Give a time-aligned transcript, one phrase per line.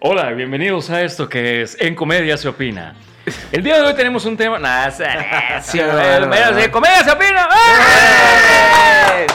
[0.00, 2.94] Hola, bienvenidos a esto que es En Comedia se opina.
[3.50, 4.58] El día de hoy tenemos un tema.
[4.58, 5.04] Nah, se-
[5.62, 5.80] se-
[6.64, 7.48] en Comedia se opina.
[9.16, 9.26] ¡Eh!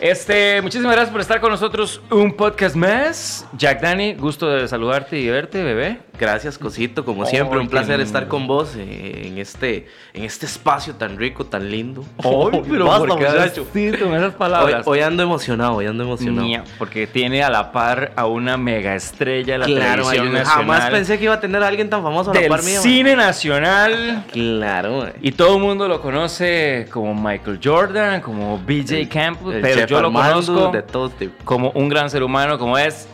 [0.00, 2.00] Este, muchísimas gracias por estar con nosotros.
[2.10, 3.46] Un podcast más.
[3.56, 5.98] Jack Dani, gusto de saludarte y verte, bebé.
[6.20, 7.04] Gracias, Cosito.
[7.04, 8.04] Como siempre, un placer lindo.
[8.04, 12.04] estar con vos eh, en este, en este espacio tan rico, tan lindo.
[12.18, 13.66] Ay, pero Basta, ¿por qué muchacho.
[13.74, 14.86] esas Hoy, palabras?
[14.86, 16.64] hoy ando emocionado, hoy ando emocionado.
[16.78, 20.46] Porque tiene a la par a una mega estrella de la Claro, televisión nacional.
[20.58, 22.80] jamás pensé que iba a tener a alguien tan famoso a la del par mía.
[22.80, 24.24] cine nacional.
[24.32, 25.12] Claro, man.
[25.22, 30.00] Y todo el mundo lo conoce como Michael Jordan, como BJ Campbell, El pero yo
[30.00, 31.36] lo Armando, conozco de todos tipos.
[31.44, 33.08] como un gran ser humano, como es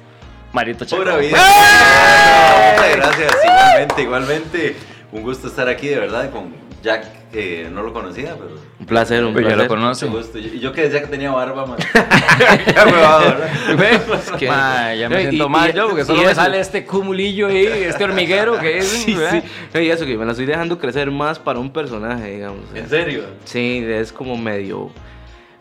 [0.52, 1.04] Marito Chacón.
[1.06, 1.36] Pura vida.
[1.38, 2.96] ¡Eh!
[2.96, 3.32] Muchas gracias.
[3.44, 4.76] Igualmente, igualmente.
[5.12, 6.52] Un gusto estar aquí, de verdad, con
[6.82, 8.56] Jack, que no lo conocía, pero.
[8.78, 9.64] Un placer, un Pues ya placer.
[9.64, 10.06] lo conoce.
[10.06, 10.38] Gusto.
[10.38, 11.78] Y yo que decía que tenía barba, man.
[12.74, 13.48] Ya huevado, ¿verdad?
[13.78, 14.00] ¿Ve?
[14.38, 16.58] que- Ma, ya me Y- siento y- mal y- yo, porque solo me eso- sale
[16.60, 18.86] este cumulillo ahí, este hormiguero que es.
[19.04, 19.42] Sí, ¿verdad?
[19.72, 19.78] sí.
[19.78, 22.64] Y eso que me la estoy dejando crecer más para un personaje, digamos.
[22.74, 23.24] ¿En serio?
[23.44, 24.90] Sí, es como medio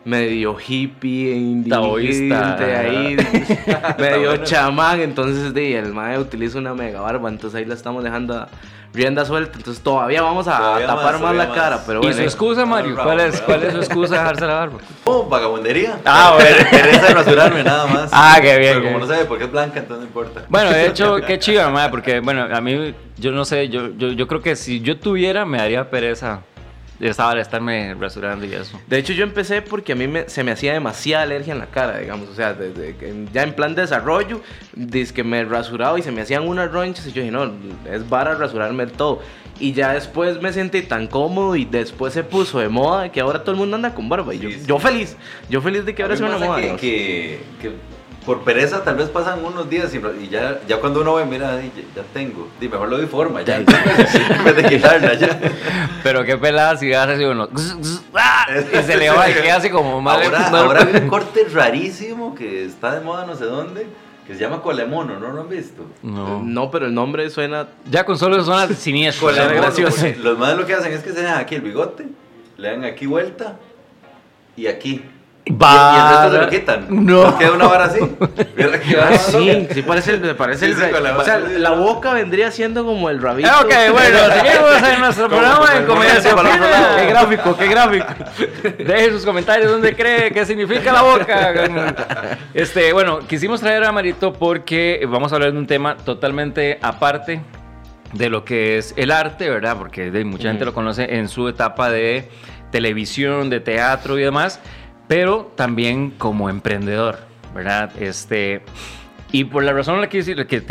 [0.06, 2.24] medio hippie, Taoísta.
[2.24, 3.18] indigente ahí,
[4.00, 4.44] medio bueno.
[4.44, 8.50] chamán, entonces de, el mae utiliza una mega barba, entonces ahí la estamos dejando a
[8.94, 11.56] rienda suelta, entonces todavía vamos a Todavía tapar más, la más.
[11.58, 12.16] cara, pero ¿Y bueno.
[12.18, 12.96] su excusa, Mario?
[13.02, 13.42] ¿Cuál es.
[13.42, 14.78] ¿Cuál es su excusa de dejarse la barba?
[15.06, 15.98] Oh, vagabundería.
[16.06, 16.58] Ah, bueno.
[16.72, 18.10] Pereza de rasurarme, nada más.
[18.14, 19.10] Ah, qué bien, Pero qué como bien.
[19.10, 20.42] no sabe por qué es blanca, entonces no importa.
[20.48, 24.10] Bueno, de hecho, qué chido, madre, porque, bueno, a mí, yo no sé, yo, yo,
[24.10, 26.42] yo creo que si yo tuviera, me daría pereza
[27.12, 28.80] estaba de estarme rasurando y eso.
[28.88, 31.68] De hecho, yo empecé porque a mí me- se me hacía demasiada alergia en la
[31.68, 32.30] cara, digamos.
[32.30, 32.96] O sea, desde
[33.34, 34.42] ya en plan de desarrollo,
[34.74, 37.06] desde que me rasuraba y se me hacían unas ronchas.
[37.08, 37.52] Y yo dije, no,
[37.92, 39.22] es para rasurarme el todo.
[39.60, 43.40] Y ya después me sentí tan cómodo y después se puso de moda que ahora
[43.44, 44.34] todo el mundo anda con barba.
[44.34, 44.66] Y yo, Sí, sí.
[44.66, 45.16] yo feliz,
[45.50, 46.60] yo feliz de que ahora sea una moda.
[46.78, 47.72] que, que
[48.26, 51.60] por pereza tal vez pasan unos días y, y ya, ya cuando uno ve, mira,
[51.62, 52.48] ya, ya tengo.
[52.60, 53.58] Di, mejor lo doy forma, ya.
[53.58, 55.40] en vez de quitarla, ya.
[56.04, 57.50] Pero qué pelada si hace así uno.
[58.16, 58.46] ¡ah!
[58.50, 60.22] Y se le va y queda así como mal.
[60.54, 63.88] Ahora, hay un corte rarísimo que está de moda no sé dónde,
[64.26, 65.86] que se llama colemono, ¿no lo han visto?
[66.02, 66.42] No.
[66.44, 67.68] No, pero el nombre suena.
[67.90, 69.28] Ya con solo suena siniestro.
[69.28, 70.08] Colemono, suena gracioso.
[70.22, 72.06] Los más lo que hacen es que se dejan aquí el bigote,
[72.58, 73.58] le dan aquí vuelta
[74.56, 75.04] y aquí.
[75.46, 76.86] Y, y el resto se lo quitan.
[77.06, 77.24] No.
[77.24, 78.00] Nos queda una vara así.
[79.18, 82.86] Sí, sí parece el, me parece Sí, el la- O sea, la boca vendría siendo
[82.86, 83.50] como el rabito.
[83.52, 86.22] Ah, Ok, bueno, seguimos en nuestro programa el Comedia.
[86.98, 88.06] Qué gráfico, qué gráfico.
[88.78, 91.54] Deje sus comentarios donde cree que significa la boca.
[92.54, 97.42] Este, bueno, quisimos traer a Marito porque vamos a hablar de un tema totalmente aparte
[98.14, 99.76] de lo que es el arte, ¿verdad?
[99.78, 102.30] Porque de- mucha gente lo conoce en su etapa de
[102.72, 104.60] televisión, de teatro y demás,
[105.08, 107.20] pero también como emprendedor,
[107.54, 107.92] ¿verdad?
[108.02, 108.62] Este,
[109.32, 110.18] y por la razón la que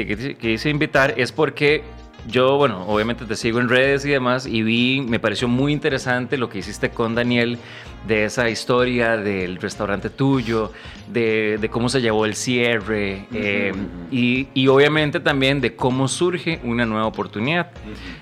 [0.07, 1.83] quise- quise invitar es porque
[2.29, 6.37] yo, bueno, obviamente te sigo en redes y demás y vi, me pareció muy interesante
[6.37, 7.59] lo que hiciste con Daniel
[8.07, 10.73] de esa historia del restaurante tuyo,
[11.09, 13.83] de, de cómo se llevó el cierre eh, Ujú.
[14.11, 17.71] y, y obviamente también de cómo surge una nueva oportunidad.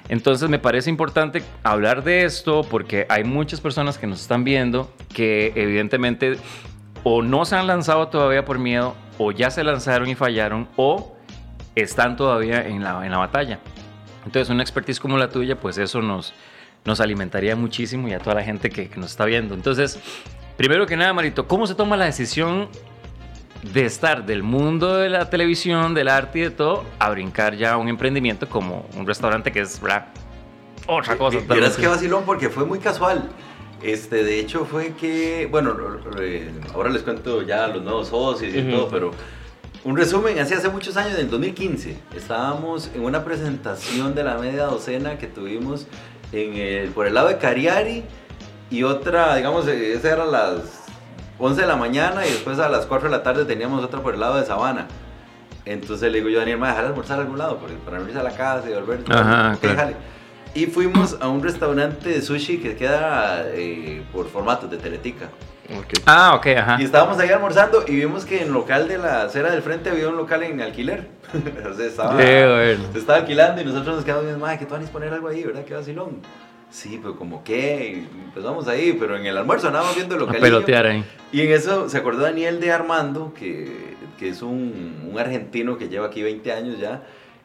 [0.08, 4.92] Entonces me parece importante hablar de esto porque hay muchas personas que nos están viendo
[5.14, 6.36] que evidentemente
[7.04, 11.14] o no se han lanzado todavía por miedo o ya se lanzaron y fallaron o
[11.74, 13.60] están todavía en la, en la batalla.
[14.24, 16.32] Entonces una expertise como la tuya pues eso nos,
[16.84, 19.54] nos alimentaría muchísimo y a toda la gente que, que nos está viendo.
[19.54, 19.98] Entonces,
[20.56, 22.68] primero que nada Marito, ¿cómo se toma la decisión
[23.62, 27.72] de estar del mundo de la televisión, del arte y de todo, a brincar ya
[27.72, 30.06] a un emprendimiento como un restaurante que es ¿verdad?
[30.86, 31.38] otra cosa.
[31.46, 33.28] Verás qué vacilón porque fue muy casual.
[33.82, 35.74] Este, de hecho fue que, bueno,
[36.20, 38.70] eh, ahora les cuento ya los nuevos socios y Ujú.
[38.70, 39.10] todo, pero
[39.84, 44.36] un resumen, así hace muchos años, en el 2015, estábamos en una presentación de la
[44.36, 45.86] media docena que tuvimos
[46.32, 48.04] en el, por el lado de Cariari
[48.70, 50.84] y otra, digamos, eh, esa era a las
[51.38, 54.14] 11 de la mañana y después a las 4 de la tarde teníamos otra por
[54.14, 54.86] el lado de Sabana.
[55.64, 58.06] Entonces le digo yo a Daniel, "Ma, dejar almorzar a algún lado porque para no
[58.06, 59.00] irse a la casa y volver.
[59.10, 59.76] Ajá, Ok, claro.
[59.76, 59.96] jale".
[60.54, 65.28] Y fuimos a un restaurante de sushi que queda eh, por formatos de Teletica.
[66.06, 66.76] Ah, ok, ajá.
[66.80, 69.90] Y estábamos ahí almorzando y vimos que en el local de la acera del frente
[69.90, 71.06] había un local en alquiler.
[71.70, 72.84] o sea, estaba, bueno.
[72.92, 75.28] se estaba alquilando y nosotros nos quedamos viendo, madre, que tú vas a poner algo
[75.28, 75.64] ahí, ¿verdad?
[75.64, 76.18] Qué vacilón.
[76.70, 80.24] Sí, pero como qué, y empezamos ahí, pero en el almuerzo andábamos viendo el A
[80.26, 80.40] local.
[80.40, 81.04] pelotear ahí.
[81.32, 85.88] Y en eso se acordó Daniel de Armando, que, que es un, un argentino que
[85.88, 87.02] lleva aquí 20 años ya.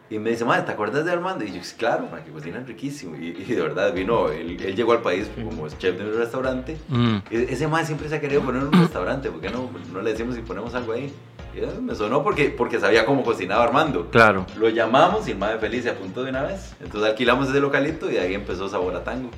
[0.09, 1.43] Y me dice, madre, ¿te acuerdas de Armando?
[1.43, 3.15] Y yo, "Sí, claro, ma, que cocina riquísimo.
[3.15, 6.77] Y, y de verdad, vino, él, él llegó al país como chef de un restaurante.
[6.89, 7.15] Mm.
[7.31, 10.01] E- Ese madre siempre se ha querido poner en un restaurante, ¿por qué no, no
[10.01, 11.11] le decimos si ponemos algo ahí?
[11.55, 14.09] Y, me sonó porque, porque sabía cómo cocinaba Armando.
[14.11, 14.45] Claro.
[14.59, 16.75] Lo llamamos y el madre feliz se apuntó de una vez.
[16.83, 19.31] Entonces alquilamos ese localito y ahí empezó Sabor a Tango.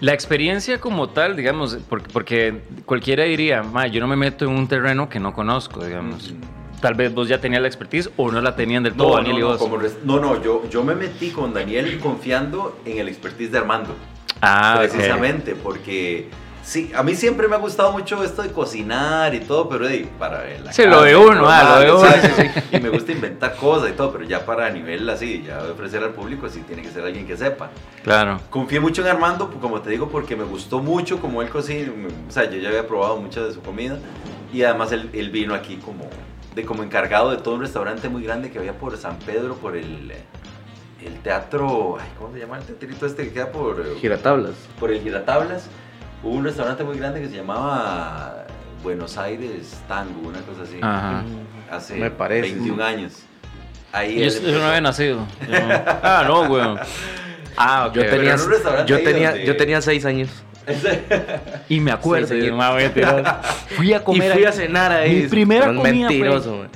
[0.00, 4.52] La experiencia como tal, digamos, porque, porque cualquiera diría, "Ma, yo no me meto en
[4.52, 6.32] un terreno que no conozco, digamos.
[6.32, 6.63] Mm.
[6.84, 9.32] Tal vez vos ya tenías la expertise o no la tenían del todo, No, Daniel
[9.36, 9.56] no, y vos.
[9.58, 13.96] como no, no, yo, yo me metí con Daniel confiando en el expertise de Armando.
[14.42, 16.28] Ah, precisamente, porque
[16.62, 20.06] sí, a mí siempre me ha gustado mucho esto de cocinar y todo, pero de,
[20.18, 22.06] para la Sí, casa, lo de uno, ah, lo de uno.
[22.06, 26.02] exacto, Y me gusta inventar cosas y todo, pero ya para nivel así, ya ofrecer
[26.02, 27.70] al público, sí tiene que ser alguien que sepa.
[28.02, 28.42] Claro.
[28.50, 31.90] Confié mucho en Armando, como te digo, porque me gustó mucho como él cocina.
[32.28, 33.96] O sea, yo ya había probado mucha de su comida.
[34.52, 36.10] Y además él, él vino aquí como,
[36.54, 39.76] de, como encargado de todo un restaurante muy grande que había por San Pedro, por
[39.76, 40.12] el,
[41.04, 41.96] el teatro.
[42.00, 44.52] Ay, ¿Cómo se llama el teatrito este que queda por, eh, Giratablas.
[44.78, 45.66] por el Giratablas?
[46.22, 48.46] Hubo un restaurante muy grande que se llamaba
[48.82, 50.78] Buenos Aires Tango, una cosa así.
[50.80, 51.22] Ajá.
[51.70, 52.52] Hace Me parece.
[52.54, 53.22] 21 años.
[53.92, 55.18] Ahí Yo, yo no había nacido.
[55.18, 55.26] No-
[56.02, 56.64] Ah, no, güey.
[57.56, 57.94] Ah, ok.
[57.94, 58.36] Yo tenía,
[58.86, 60.30] yo tenía, donde- yo tenía seis años.
[61.68, 62.28] Y me acuerdo.
[63.76, 64.48] Fui a comer y fui ahí.
[64.48, 65.22] a cenar ahí.
[65.22, 66.68] Mi primera comida fue- mentiroso, man.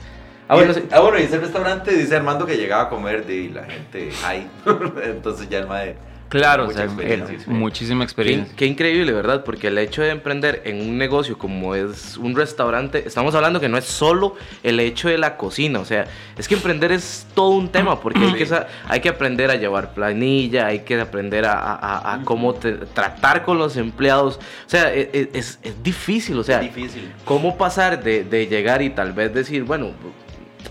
[0.50, 0.82] Ah, bueno, sí.
[0.90, 4.10] ah, bueno, y ese restaurante dice Armando que llegaba a comer de y la gente
[4.24, 4.48] ahí.
[5.04, 5.96] Entonces ya el mae.
[6.28, 7.50] Claro, o mucha sea, experiencia, era sí.
[7.50, 8.54] muchísima Qué, experiencia.
[8.56, 9.44] qué increíble, ¿verdad?
[9.44, 13.68] Porque el hecho de emprender en un negocio como es un restaurante, estamos hablando que
[13.68, 17.50] no es solo el hecho de la cocina, o sea, es que emprender es todo
[17.50, 21.46] un tema, porque hay, que, sa- hay que aprender a llevar planilla, hay que aprender
[21.46, 25.58] a, a- a- a cómo te- tratar con los empleados, o sea, e- e- es,
[25.62, 27.10] es difícil, o sea, Es difícil.
[27.24, 29.92] cómo pasar de, de llegar y tal vez decir, bueno,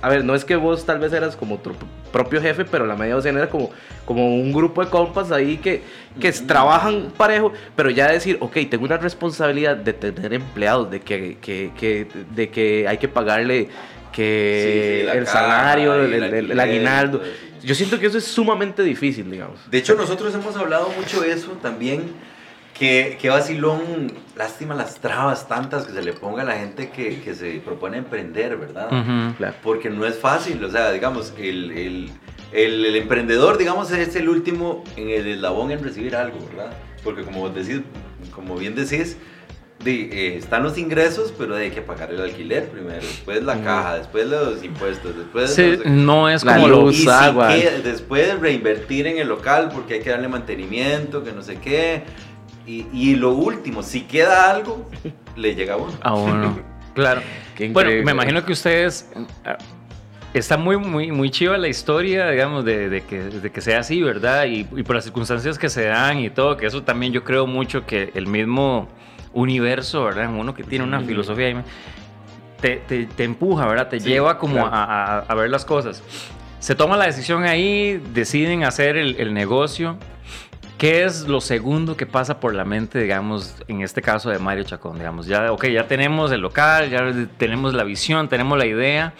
[0.01, 1.71] a ver, no es que vos tal vez eras como tu
[2.11, 3.71] propio jefe, pero la media docena era como,
[4.05, 5.81] como un grupo de compas ahí que,
[6.19, 11.37] que trabajan parejo, pero ya decir, ok, tengo una responsabilidad de tener empleados, de que,
[11.41, 13.69] que- que- de que hay que pagarle
[14.11, 17.21] que Sí, sí, la el salario, el, el el- el alquiler, aguinaldo.
[17.63, 19.59] Yo siento que eso es sumamente difícil, digamos.
[19.69, 22.03] De hecho, nosotros hemos hablado mucho de eso también.
[22.77, 27.21] Que, que vacilón, lástima las trabas tantas que se le ponga a la gente que,
[27.21, 28.87] que se propone emprender, ¿verdad?
[28.87, 29.35] Ujú.
[29.37, 29.55] Claro.
[29.63, 32.11] Porque no es fácil, o sea, digamos, el, el,
[32.51, 36.71] el, el emprendedor, digamos, es el último en el eslabón en recibir algo, ¿verdad?
[37.03, 37.81] Porque como, decís,
[38.33, 39.17] como bien decís,
[39.83, 43.97] de, eh, están los ingresos, pero hay que pagar el alquiler primero, después la caja,
[43.97, 45.53] después los impuestos, después...
[45.53, 46.89] Sí, no es como lo...
[47.11, 47.55] agua.
[47.83, 52.03] después reinvertir en el local porque hay que darle mantenimiento, que no sé qué.
[52.67, 54.89] Y, y lo último, si queda algo,
[55.37, 55.93] le llega a uno.
[56.01, 56.59] a uno.
[56.93, 57.21] Claro.
[57.55, 59.07] Qué Bueno, me imagino que ustedes...
[59.45, 59.55] ah,
[60.33, 64.01] Está muy, muy, muy chiva la historia, digamos, de, de que, de que sea así,
[64.01, 64.45] ¿verdad?
[64.45, 67.45] Y, y por las circunstancias que se dan y todo, que eso también yo creo
[67.47, 68.89] mucho que el mismo
[69.33, 70.27] universo, ¿verdad?
[70.35, 71.55] Uno que tiene una filosofía ahí,
[72.59, 73.89] te, te, te empuja, ¿verdad?
[73.89, 74.69] Te Sí, lleva como claro.
[74.73, 76.03] a, a- a ver las cosas.
[76.59, 79.97] Se toma la decisión ahí, deciden hacer el, el negocio.
[80.77, 84.63] ¿Qué es lo segundo que pasa por la mente, digamos, en este caso de Mario
[84.63, 84.97] Chacón?
[84.99, 87.03] Digamos, ya, ok, ya tenemos el local, ya
[87.37, 89.13] tenemos la visión, tenemos la idea,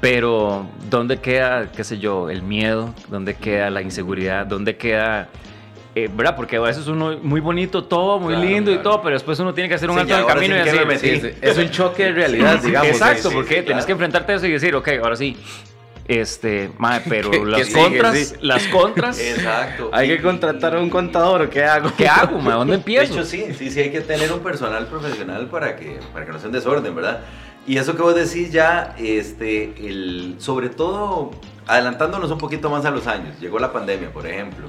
[0.00, 2.92] pero ¿dónde queda, qué sé yo, el miedo?
[3.08, 4.46] ¿Dónde queda la inseguridad?
[4.46, 5.28] ¿Dónde queda,
[5.94, 6.34] eh, verdad?
[6.34, 8.90] Porque a veces uno, muy bonito todo, muy Claro, lindo y claro.
[8.90, 10.88] todo, pero después uno tiene que hacer un Sí, alto en el camino sí y
[10.88, 11.20] decir.
[11.34, 12.88] Sí, es un choque de realidad, digamos.
[12.88, 13.86] Exacto, porque tienes claro.
[13.86, 15.36] que enfrentarte a eso y decir, ok, ahora sí,
[16.06, 17.80] este, mae, pero ¿Qué- las sigue?
[17.80, 18.34] contras, Sí.
[18.42, 19.90] las contras, Exacto.
[19.92, 21.90] Hay Y- que contratar a un contador, ¿o qué hago?
[21.96, 22.54] ¿qué hago, mae?
[22.54, 23.12] ¿Dónde De empiezo?
[23.14, 26.38] hecho, sí, sí, sí, hay que tener un personal profesional para que, para que no
[26.38, 27.20] sea un desorden, ¿verdad?
[27.66, 31.30] Y eso que vos decís ya, este, el, sobre todo,
[31.66, 34.66] adelantándonos un poquito más a los años, llegó la pandemia, por ejemplo.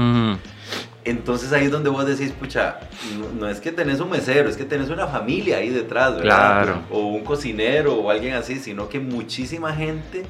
[1.03, 2.79] Entonces ahí es donde vos decís, pucha,
[3.19, 6.23] no, no es que tenés un mesero, es que tenés una familia ahí detrás, ¿verdad?
[6.63, 6.81] Claro.
[6.89, 10.25] O un cocinero o alguien así, sino que muchísima gente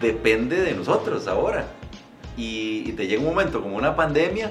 [0.00, 1.66] depende de nosotros ahora.
[2.36, 4.50] Y, y te llega un momento como una pandemia,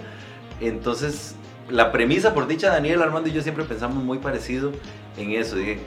[0.62, 1.36] entonces
[1.70, 4.72] la premisa, por dicha Daniel, Armando y yo siempre pensamos muy parecido
[5.18, 5.56] en eso.
[5.56, 5.80] dije,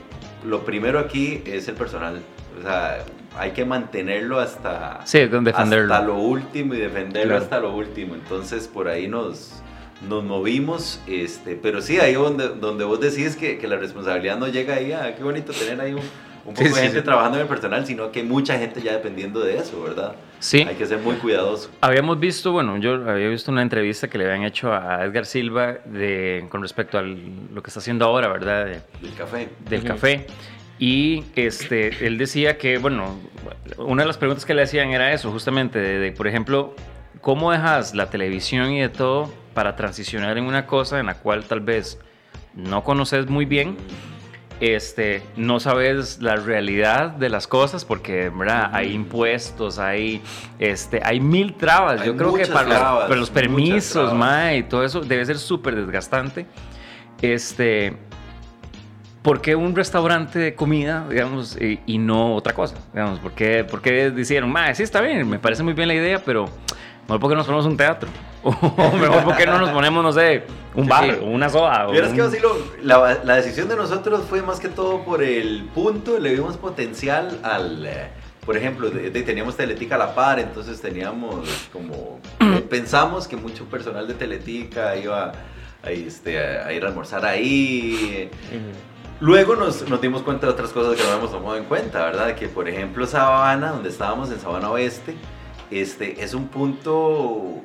[0.45, 2.21] lo primero aquí es el personal.
[2.59, 2.99] O sea,
[3.37, 5.93] hay que mantenerlo hasta Sí, defenderlo.
[5.93, 7.43] hasta lo último y defenderlo Claro.
[7.43, 8.15] hasta lo último.
[8.15, 9.61] Entonces por ahí nos,
[10.09, 14.47] nos movimos, este, pero sí, ahí donde, donde vos decís que, que la responsabilidad no
[14.47, 16.01] llega ahí, ah, qué bonito tener ahí un,
[16.45, 17.03] un poco Sí, de sí, gente sí.
[17.05, 20.15] trabajando en el personal, sino que hay mucha gente ya dependiendo de eso, ¿verdad?
[20.39, 20.61] Sí.
[20.67, 21.69] Hay que ser muy cuidadoso.
[21.81, 25.77] Habíamos visto, bueno, yo había visto una entrevista que le habían hecho a Edgar Silva
[25.85, 28.65] de, con respecto a lo que está haciendo ahora, ¿verdad?
[28.65, 29.49] De- El café.
[29.69, 30.27] del café.
[30.77, 33.19] Y este, él decía que, bueno,
[33.77, 36.73] una de las preguntas que le hacían era eso, justamente, de, por ejemplo,
[37.19, 41.43] ¿cómo dejas la televisión y de todo para transicionar en una cosa en la cual
[41.43, 41.99] tal vez
[42.55, 43.75] no conoces muy bien?
[44.59, 48.69] Este, no sabes la realidad de las cosas porque ¿verdad?
[48.73, 50.21] hay impuestos, hay,
[50.59, 52.01] este, hay mil trabas.
[52.01, 55.25] Hay Yo creo que para, los- trabas, para los permisos, ma, y todo eso debe
[55.25, 56.45] ser súper desgastante.
[57.21, 57.93] Este,
[59.21, 62.75] ¿Por qué un restaurante de comida, digamos, y, y no otra cosa?
[62.93, 65.93] Digamos, ¿por qué, por qué dijeron, ma, sí está bien, me parece muy bien la
[65.95, 66.45] idea, pero
[67.09, 68.09] mejor porque nos ponemos un teatro?
[68.43, 71.11] O mejor porque no nos ponemos, no sé, un Sí, bar, sí.
[71.21, 71.87] o una soda.
[71.87, 75.21] o Vieras que un- vacilo, la, la decisión de nosotros fue más que todo por
[75.21, 78.07] el punto, le vimos potencial al, eh,
[78.45, 83.35] por ejemplo, de- de- teníamos Teletica a la par, entonces teníamos como, eh, pensamos que
[83.35, 85.33] mucho personal de Teletica iba
[85.83, 88.29] a, este, a ir a almorzar ahí.
[89.19, 92.35] Luego nos, nos dimos cuenta de otras cosas que no habíamos tomado en cuenta, ¿verdad?
[92.35, 95.15] Que por ejemplo Sabana, donde estábamos en Sabana Oeste,
[95.71, 97.61] este, es un punto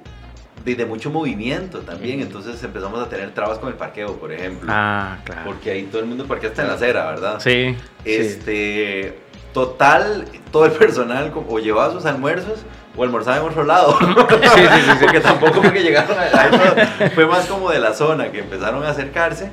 [0.65, 4.69] de, de mucho movimiento también, entonces empezamos a tener trabas con el parqueo, por ejemplo.
[4.73, 5.43] Ah, claro.
[5.45, 7.41] Porque ahí todo el mundo parquea hasta en la acera, ¿verdad?
[7.41, 7.77] Sí.
[8.05, 9.19] Este,
[9.53, 12.61] total, todo el personal o llevaba sus almuerzos
[12.97, 13.99] o almorzaba en otro lado.
[14.01, 14.91] sí, sí, sí.
[15.01, 18.41] Porque tampoco fue que llegaron a, a eso, fue más como de la zona que
[18.41, 19.51] empezaron a acercarse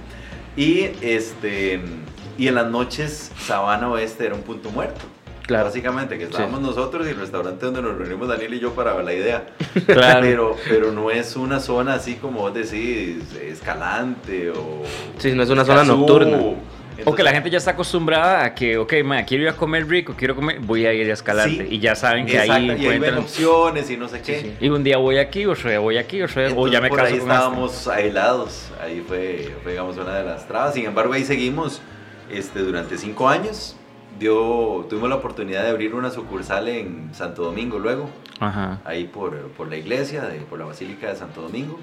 [0.56, 1.82] y este
[2.38, 5.02] y en las noches Sabana Oeste era un punto muerto.
[5.52, 5.66] Claro.
[5.66, 9.04] Básicamente, que estábamos nosotros y el restaurante donde nos reunimos Daniel y yo para ver
[9.06, 9.48] la idea.
[9.86, 10.22] Claro.
[10.22, 14.84] Pero, pero no es una zona así como vos decís, escalante o...
[15.18, 16.38] Sí, no es una zona nocturna.
[17.04, 19.88] O que la gente ya está acostumbrada a que, ok, ma, quiero ir a comer
[19.88, 21.68] rico, quiero comer, voy a ir a Escalante.
[21.68, 23.18] Sí, y ya saben que Exacto, ahí y ahí ven encuentran.
[23.18, 24.40] opciones y no sé qué.
[24.42, 24.54] sí.
[24.62, 26.90] Y un día voy aquí, otro día voy aquí, otro día, o Entonces, ya me
[26.90, 27.34] por caso ahí con este.
[27.34, 28.70] estábamos aislados.
[28.82, 30.76] Ahí fue, fue, digamos, una de las trabas.
[30.76, 31.82] Sin embargo, ahí seguimos
[32.30, 33.76] este, durante cinco años.
[34.22, 38.08] Dio, tuvimos la oportunidad de abrir una sucursal en Santo Domingo luego,
[38.40, 38.80] Ajá.
[38.86, 41.74] ahí por, por la iglesia, de, por la Basílica de Santo Domingo.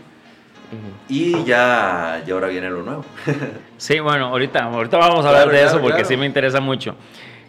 [0.71, 0.93] Ujú.
[1.09, 3.05] Y ya, ya ahora viene lo nuevo.
[3.77, 6.09] Sí, bueno, ahorita, ahorita vamos a hablar Claro, de claro, eso porque claro.
[6.09, 6.95] sí me interesa mucho.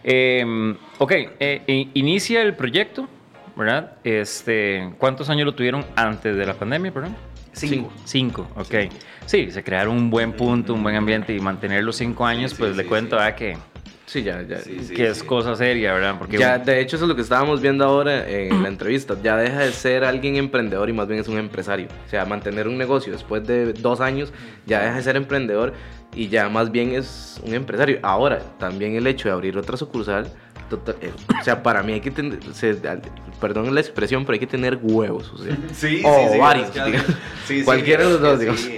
[0.02, 3.08] Eh, ok, eh, inicia el proyecto,
[3.54, 3.92] ¿verdad?
[4.02, 7.14] Este, ¿Cuántos años lo tuvieron antes de la pandemia, perdón?
[7.52, 7.92] Cinco.
[8.04, 8.74] Cinco, ok.
[9.26, 12.56] Sí, se crearon un buen punto, un buen ambiente y mantener los cinco años, sí,
[12.58, 13.22] pues le sí, cuento sí.
[13.24, 13.56] a que,
[14.10, 14.58] Sí, ya, ya.
[14.58, 15.24] Sí, sí, que es sí.
[15.24, 16.16] cosa seria, ¿verdad?
[16.18, 19.14] Porque Ya, de hecho, eso es lo que estábamos viendo ahora en la entrevista.
[19.22, 21.86] Ya deja de ser alguien emprendedor y más bien es un empresario.
[22.06, 24.32] O sea, mantener un negocio después de dos años
[24.66, 25.74] ya deja de ser emprendedor
[26.12, 28.00] y ya más bien es un empresario.
[28.02, 30.26] Ahora, también el hecho de abrir otra sucursal,
[30.68, 32.76] tota- eh, o sea, para mí hay que tener, se-
[33.40, 35.32] perdón la expresión, pero hay que tener huevos.
[35.32, 37.02] O sea, Sí, O varios, digamos.
[37.46, 38.68] sí, sí, Cualquiera de los dos, digamos.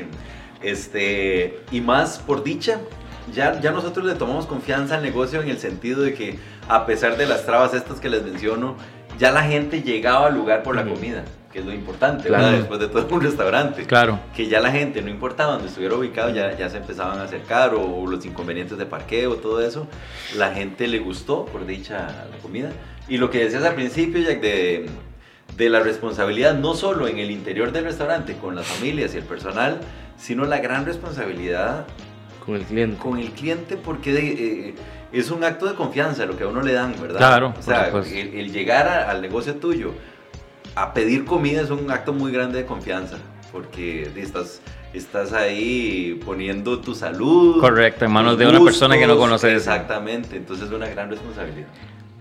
[0.62, 2.80] Este, y más por dicha,
[3.33, 6.38] ya, ya nosotros le tomamos confianza al negocio en el sentido de que
[6.69, 8.76] a pesar de las trabas estas que les menciono,
[9.19, 12.45] ya la gente llegaba al lugar por la comida, que es lo importante, Claro.
[12.45, 12.59] ¿verdad?
[12.59, 13.85] Después de todo un restaurante.
[13.85, 14.19] Claro.
[14.35, 17.75] Que ya la gente, no importaba donde estuviera ubicado, ya, ya se empezaban a acercar,
[17.75, 19.87] o, los inconvenientes de parqueo, todo eso.
[20.37, 22.71] La gente le gustó, por dicha, la comida.
[23.09, 24.87] Y lo que decías al principio, Jack, de,
[25.57, 29.25] de la responsabilidad, no solo en el interior del restaurante, con las familias y el
[29.25, 29.79] personal,
[30.17, 31.87] sino la gran responsabilidad
[32.44, 32.96] con el cliente.
[32.99, 34.11] con el cliente, porque
[34.70, 34.75] eh,
[35.12, 37.18] es un acto de confianza lo que a uno le dan, ¿verdad?
[37.18, 39.92] Claro, O sea, el, el llegar a- al negocio tuyo
[40.75, 43.18] a pedir comida es un acto muy grande de confianza,
[43.52, 44.61] porque estás,
[44.94, 47.61] estás ahí poniendo tu salud.
[47.61, 49.52] Correcto, en manos de una persona que no gustos, conoces.
[49.58, 51.68] Exactamente, entonces es una gran responsabilidad.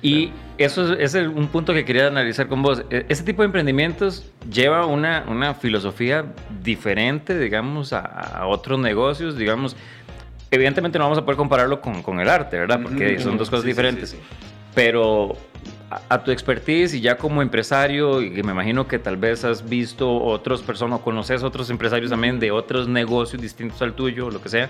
[0.04, 2.84] Y eso es, es un punto que quería analizar con vos.
[2.90, 6.26] E- Ese tipo de emprendimientos lleva una, una filosofía
[6.64, 9.76] diferente, digamos, a, a otros negocios, digamos.
[10.52, 12.80] Evidentemente no vamos a poder compararlo con, con el arte, ¿verdad?
[12.84, 14.10] Porque son dos cosas sí, diferentes.
[14.12, 14.24] sí, sí.
[14.76, 15.36] Pero
[15.90, 19.44] a, a tu expertise y ya como empresario, y que me imagino que tal vez
[19.46, 24.30] has visto otras personas o conoces otros empresarios también de otros negocios distintos al tuyo,
[24.30, 24.70] lo que sea.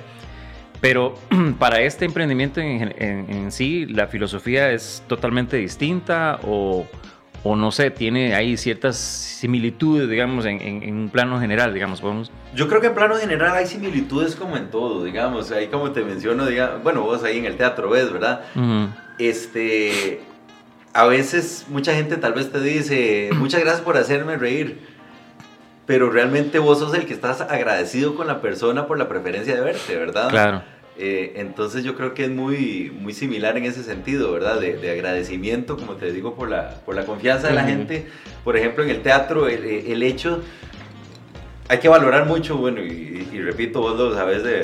[0.81, 1.15] Pero
[1.59, 6.85] para este emprendimiento en, en- en sí, la filosofía es totalmente distinta o,
[7.43, 11.99] o no sé, tiene ahí ciertas similitudes, digamos, en, en- en un plano general, digamos,
[12.01, 12.31] podemos.
[12.53, 16.03] Yo creo que en plano general hay similitudes como en todo, digamos, ahí como te
[16.03, 18.41] menciono, diga, bueno, vos ahí en el teatro ves, ¿verdad?
[19.17, 20.21] Este,
[20.93, 24.79] a veces mucha gente tal vez te dice, muchas gracias por hacerme reír,
[25.85, 29.61] pero realmente vos sos el que estás agradecido con la persona por la preferencia de
[29.61, 30.29] verte, ¿verdad?
[30.29, 30.61] Claro.
[31.03, 34.59] Eh, entonces yo creo que es muy, muy similar en ese sentido, ¿verdad?
[34.59, 38.05] De, de agradecimiento, como te digo, por la, por la confianza de la gente.
[38.43, 40.43] Por ejemplo, en el teatro, el, el hecho,
[41.69, 44.61] hay que valorar mucho, bueno, y, y repito, vos lo sabes de,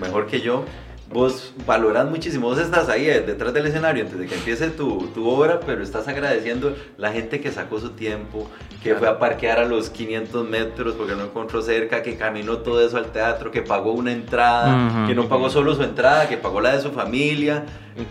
[0.00, 0.64] mejor que yo,
[1.10, 5.08] vos valorás muchísimo, vos estás ahí eh, detrás del escenario antes de que empiece tu,
[5.14, 8.48] tu obra, pero estás agradeciendo la gente que sacó su tiempo,
[8.82, 12.84] que fue a parquear a los 500 metros porque no encontró cerca, que caminó todo
[12.86, 15.06] eso al teatro, que pagó una entrada, Ujú.
[15.08, 17.64] que no pagó solo su entrada, que pagó la de su familia,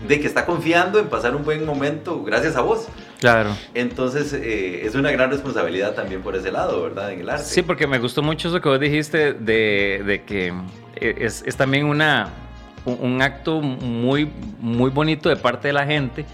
[0.06, 2.88] de que está confiando en pasar un buen momento gracias a vos.
[3.20, 3.56] Claro.
[3.74, 7.12] Entonces eh, es una gran responsabilidad también por ese lado, ¿verdad?
[7.12, 7.44] En el arte.
[7.44, 10.52] Sí, porque me gustó mucho eso que vos dijiste de, de que
[11.00, 12.28] es, es también una,
[12.94, 14.30] un, acto muy,
[14.60, 16.24] muy bonito de parte de la gente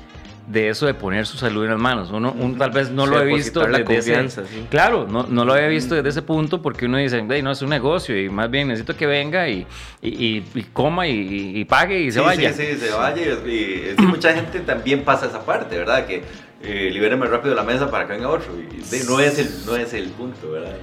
[0.46, 2.10] de eso de poner su salud en las manos.
[2.10, 4.66] Uno, uno tal vez no Sí, lo he visto desde ese- confianza, sí.
[4.68, 7.62] Claro, no, no lo había visto desde ese punto porque uno dice, "Ey, no, es
[7.62, 9.66] un negocio y más bien necesito que venga y,
[10.02, 12.52] y, y- coma y, y pague y se sí, vaya.
[12.52, 13.22] Sí, sí, se vaya.
[13.46, 16.04] Y, mucha gente también pasa esa parte, ¿verdad?
[16.06, 16.22] Que
[16.62, 18.52] eh, libéreme rápido la mesa para que venga otro.
[18.58, 20.76] Y de- no, es el, no es el punto, ¿verdad?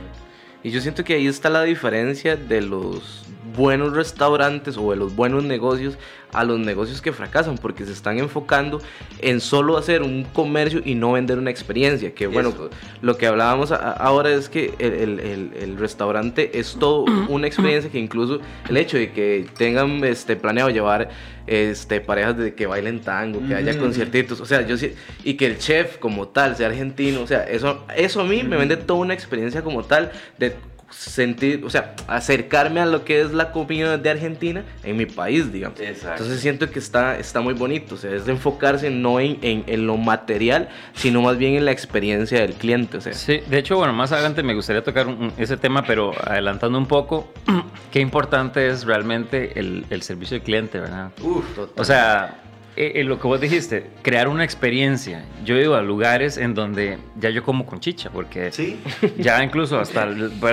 [0.64, 5.16] Y yo siento que ahí está la diferencia de los buenos restaurantes o de los
[5.16, 5.98] buenos negocios
[6.34, 8.80] a los negocios que fracasan porque se están enfocando
[9.20, 12.14] en solo hacer un comercio y no vender una experiencia.
[12.16, 12.70] Que bueno, Eso.
[13.02, 17.48] lo que hablábamos a- ahora es que el, el- el- el restaurante es todo una
[17.48, 18.40] experiencia que incluso
[18.70, 21.10] el hecho de que tengan este, planeado llevar
[21.48, 23.82] este, parejas de que bailen tango, que haya Ujú.
[23.82, 24.94] conciertitos, o sea, yo sí,
[25.26, 28.56] y que el chef como tal sea argentino, o sea, eso, eso a mí me
[28.58, 30.56] vende toda una experiencia como tal de
[30.92, 35.52] sentir, o sea, acercarme a lo que es la comida de Argentina en mi país,
[35.52, 35.80] digamos.
[35.80, 36.12] Exacto.
[36.24, 39.64] Entonces siento que está, está muy bonito, o sea, es de enfocarse no en, en,
[39.68, 43.14] en lo material, sino más bien en la experiencia del cliente, o sea.
[43.14, 46.86] Sí, de hecho, bueno, más adelante me gustaría tocar un- ese tema, pero adelantando un
[46.88, 47.32] poco,
[47.92, 51.12] qué importante es realmente el, el servicio al cliente, ¿verdad?
[51.22, 51.46] Uf,
[51.78, 52.41] O sea,
[52.78, 55.26] eh, eh, lo que vos dijiste, crear una experiencia.
[55.44, 58.80] Yo he ido a lugares en donde ya yo como con chicha, porque sí.
[59.18, 60.08] ya incluso hasta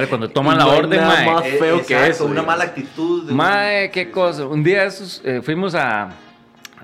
[0.09, 2.65] cuando toman la No hay orden, nada mae, más feo que exacto, eso, Una mala
[2.65, 3.25] actitud.
[3.27, 4.47] de un- Mae, qué cosa.
[4.47, 6.11] Un día esos, eh, fuimos a,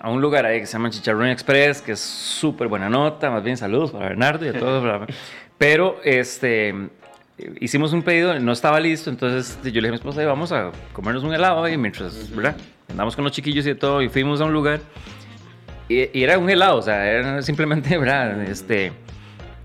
[0.00, 3.31] a un lugar ahí que se llama Chicharrón Express, que es súper buena nota.
[3.31, 4.83] Más bien, saludos para Bernardo y a todos.
[4.83, 5.07] bla, bla.
[5.59, 6.75] Pero este,
[7.61, 9.11] hicimos un pedido, no estaba listo.
[9.11, 12.31] Entonces yo le dije a mi esposa, "Ay, vamos a comernos un helado ahí mientras,
[12.35, 12.57] ¿verdad?
[12.88, 14.03] Andamos con los chiquillos y todo.
[14.03, 14.81] Y fuimos a un lugar.
[15.88, 18.42] Y, y era un helado, o sea, era simplemente, ¿verdad?
[18.42, 18.92] Este,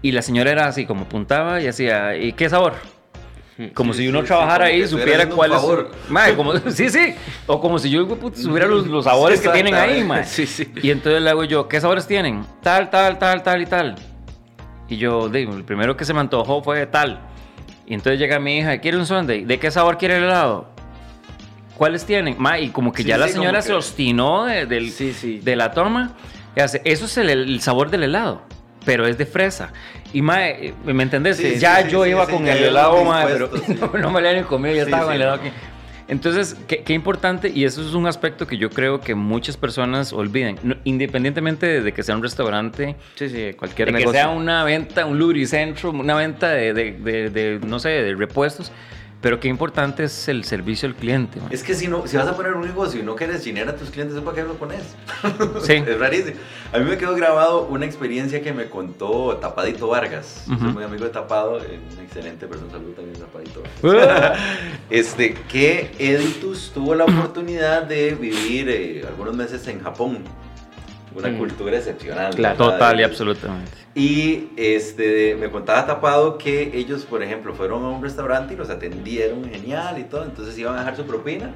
[0.01, 2.73] y la señora era así, como apuntaba y hacía, ¿y qué sabor?
[3.73, 5.61] Como Sí, si uno sí, trabajara sí, ahí y supiera cuál es.
[6.09, 7.13] Mae, como, sí, sí.
[7.45, 10.71] O como si yo supiera los, los sabores que tienen ahí, sí.
[10.81, 12.45] Y entonces le hago yo, ¿qué sabores tienen?
[12.61, 13.95] Tal, tal, tal, tal y tal.
[14.87, 17.19] Y yo digo, el primero que se me antojó fue tal.
[17.85, 19.45] Y entonces llega mi hija, ¿quiere un sundae?
[19.45, 20.69] ¿De qué sabor quiere el helado?
[21.79, 22.35] ¿Cuáles tienen?
[22.37, 24.91] Ma, y como que Sí, ya la sí, como señora que- se obstinó de, del-
[24.91, 26.11] Sí, de la toma.
[26.55, 28.41] Eso es el, el sabor del helado,
[28.83, 29.71] pero es de fresa.
[30.11, 31.37] Y mae, ¿me entendés?
[31.59, 34.73] Ya yo iba con el helado, mae, pero no, no me lo había ni comido,
[34.75, 35.49] Sí, estaba con el helado aquí.
[36.09, 40.11] Entonces, qué, qué importante, y eso es un aspecto que yo creo que muchas personas
[40.11, 44.19] olviden, No- independientemente de, que sea un restaurante, Sí, sí, cualquier de que negocio.
[44.19, 48.71] sea una venta, un lubricentro, una venta de- de- de, no sé, de repuestos,
[49.21, 51.39] pero qué importante es el servicio al cliente.
[51.39, 51.49] man.
[51.51, 53.75] Es que si no, si vas a poner un negocio y no quieres dinero a
[53.75, 54.83] tus clientes, ¿para qué lo pones?
[55.63, 55.73] Sí.
[55.73, 56.37] es rarísimo.
[56.71, 60.43] A mí me quedó grabado una experiencia que me contó Tapadito Vargas.
[60.47, 60.73] Yo Soy Ujú.
[60.75, 62.71] muy amigo de Tapado, eh, una excelente persona.
[62.71, 63.63] Saludos también, Tapadito.
[63.83, 64.35] Ah.
[64.89, 70.19] este, que Editus tuvo la oportunidad de vivir eh, algunos meses en Japón.
[71.15, 71.37] Una Mm.
[71.37, 72.35] cultura excepcional.
[72.35, 72.57] Claro.
[72.57, 73.71] Total y absolutamente.
[73.95, 78.69] Y este, me contaba Tapado que ellos, por ejemplo, fueron a un restaurante y los
[78.69, 81.53] atendieron genial y todo, entonces iban a dejar su propina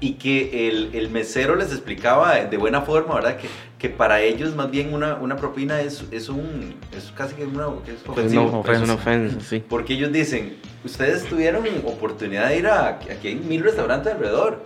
[0.00, 3.36] y que el, el mesero les explicaba de buena forma, ¿verdad?
[3.36, 7.44] Que, que para ellos más bien una, una propina es, es un, es casi que
[7.44, 8.62] una, que es ofensivo.
[8.64, 9.62] una, es una ofensa, sí.
[9.68, 14.62] Porque ellos dicen, ustedes tuvieron oportunidad de ir a, aquí hay mil restaurantes alrededor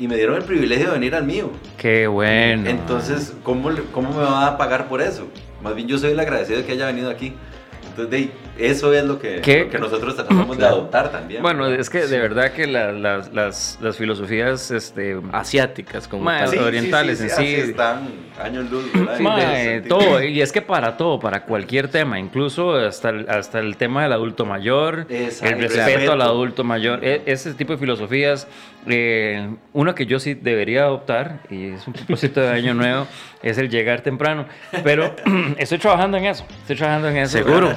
[0.00, 1.50] y me dieron el privilegio de venir al mío.
[1.76, 2.68] Qué bueno.
[2.70, 5.28] Entonces, ¿cómo, ¿cómo me va a pagar por eso?
[5.62, 7.34] Más bien yo soy el agradecido de que haya venido aquí.
[7.90, 9.64] Entonces, de ahí, eso es lo que, ¿Qué?
[9.64, 10.74] lo que nosotros tratamos de Claro.
[10.76, 11.42] adoptar también.
[11.42, 11.80] Bueno, ¿verdad?
[11.80, 16.48] es que de verdad que la- las, las, las filosofías, este, Asiáticas, como Ma, tal.
[16.48, 17.34] sí, orientales en sí.
[17.34, 18.08] así están
[18.42, 18.84] años luz.
[19.20, 23.58] Ma, eh, todo, y es que para todo, para cualquier tema, incluso hasta el, hasta
[23.60, 26.12] el tema del adulto mayor, Exacto, el el respeto, respeto.
[26.12, 28.46] al adulto mayor, e- ese tipo de filosofías,
[28.86, 33.06] eh, una que yo sí debería adoptar, y es un propósito de año nuevo,
[33.42, 34.46] es el llegar temprano,
[34.82, 35.14] pero
[35.58, 37.38] estoy trabajando en eso, estoy trabajando en eso.
[37.38, 37.74] ¿Seguro?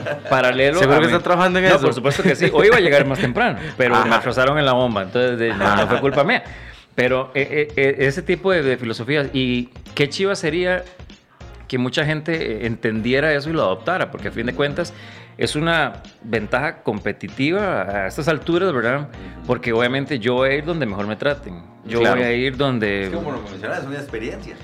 [0.80, 1.82] ¿Seguro que mi- está trabajando en no, eso?
[1.82, 4.16] por supuesto que sí, hoy iba a llegar más temprano, pero me Ajá.
[4.18, 6.44] atrasaron en la bomba, entonces de- no, no fue culpa mía.
[6.96, 10.84] Pero eh, eh, eh, ese tipo de, de filosofías, y qué chiva sería
[11.68, 12.34] que mucha gente
[12.64, 14.94] eh, entendiera eso y lo adoptara, porque a fin de cuentas
[15.38, 19.08] es una ventaja competitiva a estas alturas, ¿verdad?
[19.48, 21.64] Porque obviamente yo voy a ir donde mejor me traten.
[21.86, 22.18] Yo Claro.
[22.18, 23.06] voy a ir donde...
[23.06, 24.56] Es como lo mencionas, es una experiencia.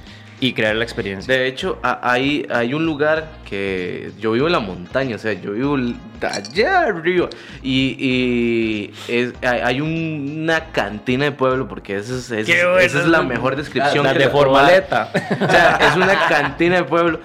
[0.41, 1.34] Y crear la experiencia.
[1.34, 5.34] De hecho, a- hay, hay un lugar que yo vivo en la montaña, o sea,
[5.34, 5.78] yo vivo
[6.21, 7.28] allá arriba.
[7.62, 12.47] Y, y es- hay, hay un- una cantina de pueblo, porque esa es, esa es-
[12.63, 12.78] bueno.
[12.80, 14.06] esa es la mejor descripción.
[14.06, 15.12] la que de formaleta.
[15.41, 17.19] O sea, es una cantina de pueblo.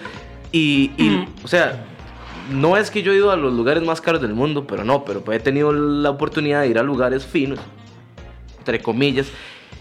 [0.50, 1.84] Y, y, o sea,
[2.50, 5.04] no es que yo he ido a los lugares más caros del mundo, pero no,
[5.04, 7.60] pero he tenido la oportunidad de ir a lugares finos,
[8.58, 9.26] entre comillas.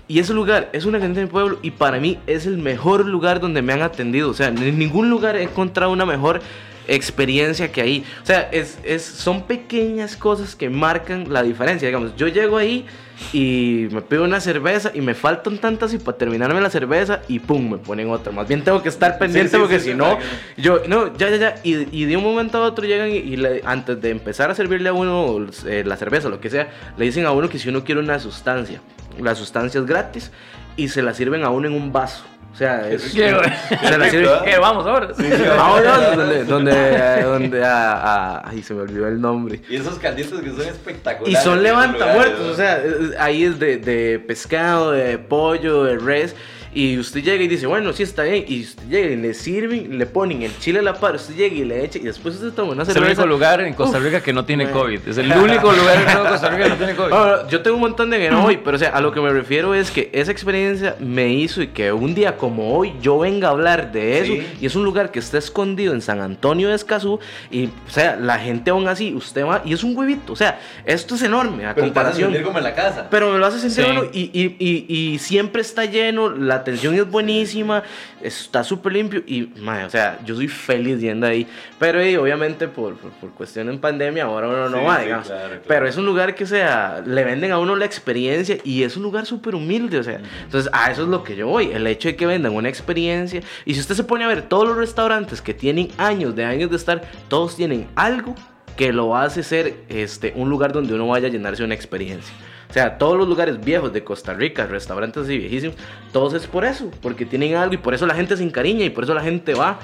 [0.08, 3.39] Y ese lugar es una cantina de pueblo y para mí es el mejor lugar
[3.39, 4.30] donde me han atendido.
[4.30, 6.42] O sea, en ningún lugar he encontrado una mejor
[6.88, 8.04] experiencia que ahí.
[8.22, 11.88] O sea, es, es, son pequeñas cosas que marcan la diferencia.
[11.88, 12.86] Digamos, yo llego ahí
[13.32, 17.39] y me pido una cerveza y me faltan tantas y para terminarme la cerveza y
[17.39, 18.34] pum, me ponen otra.
[18.34, 20.18] Más bien tengo que estar pendiente sí, porque sí, si sí, no,
[20.58, 21.56] yo, no, ya, ya, ya.
[21.63, 24.56] Y, y de un momento a otro llegan y, y le- antes de empezar a
[24.56, 27.70] servirle a uno eh, la cerveza, lo que sea, le dicen a uno que si
[27.70, 28.82] uno quiere una sustancia,
[29.19, 30.32] la sustancia es gratis
[30.76, 32.23] y se la sirven a uno en un vaso.
[32.52, 34.30] O sea, es, se la sirven.
[34.45, 35.10] Eh, vamos ahora.
[35.58, 39.62] Vámonos, donde, donde, donde, ah, ah, ay, se me olvidó el nombre.
[39.67, 41.43] Y esos calditos que son Y espectaculares.
[41.43, 45.97] son en esos levantamuertos, lugares, o sea, ahí es de, de pescado, de pollo, de
[45.97, 46.36] res.
[46.76, 48.46] Y usted llega y dice, bueno, sí está bien.
[48.48, 51.16] Y usted llega y le sirven, le ponen el chile a la par.
[51.16, 52.00] Usted llega y le echa.
[52.00, 53.22] Y después usted toma una Es el cerveza.
[53.22, 54.74] único lugar en Costa Uf, Rica que no tiene man.
[54.74, 55.08] COVID.
[55.08, 57.10] Es el único lugar en todo Costa Rica que no tiene COVID.
[57.12, 59.22] No, yo tengo un montón de que no voy, pero o sea, a lo que
[59.22, 63.20] me refiero es que esa experiencia me hizo y que un día como hoy yo
[63.20, 64.48] venga a hablar de eso Sí.
[64.62, 67.20] y es un lugar que está escondido en San Antonio de Escazú
[67.52, 70.60] y o sea, la gente aún así, usted va y es un huevito, o sea,
[70.86, 72.30] esto es enorme a Pero te vas a comparación.
[72.32, 73.08] sentir como en la casa.
[73.10, 74.30] Pero me lo hace sentir Sí.
[74.34, 77.84] y, y, y, y siempre está lleno, la atención es buenísima,
[78.21, 81.47] está súper limpio y, mae, o sea, yo soy feliz yendo ahí.
[81.80, 85.04] Pero eh, obviamente por, por, por cuestión en pandemia ahora uno no Sí, va, sí,
[85.04, 85.28] digamos.
[85.28, 85.62] claro, claro.
[85.67, 88.97] Pero es un lugar que, o sea, le venden a uno la experiencia y es
[88.97, 90.19] un lugar súper humilde, o sea.
[90.43, 93.41] Entonces, a eso es lo que yo voy, el hecho de que vendan una experiencia.
[93.65, 96.69] Y si usted se pone a ver todos los restaurantes que tienen años de años
[96.69, 98.36] de estar, todos tienen algo
[98.78, 102.34] que lo hace ser este, un lugar donde uno vaya a llenarse una experiencia.
[102.74, 105.78] O sea, todos los lugares viejos de Costa Rica, restaurantes así viejísimos,
[106.12, 108.90] todos es por eso, porque tienen algo y por eso la gente se encariña y
[108.90, 109.78] por eso la gente va.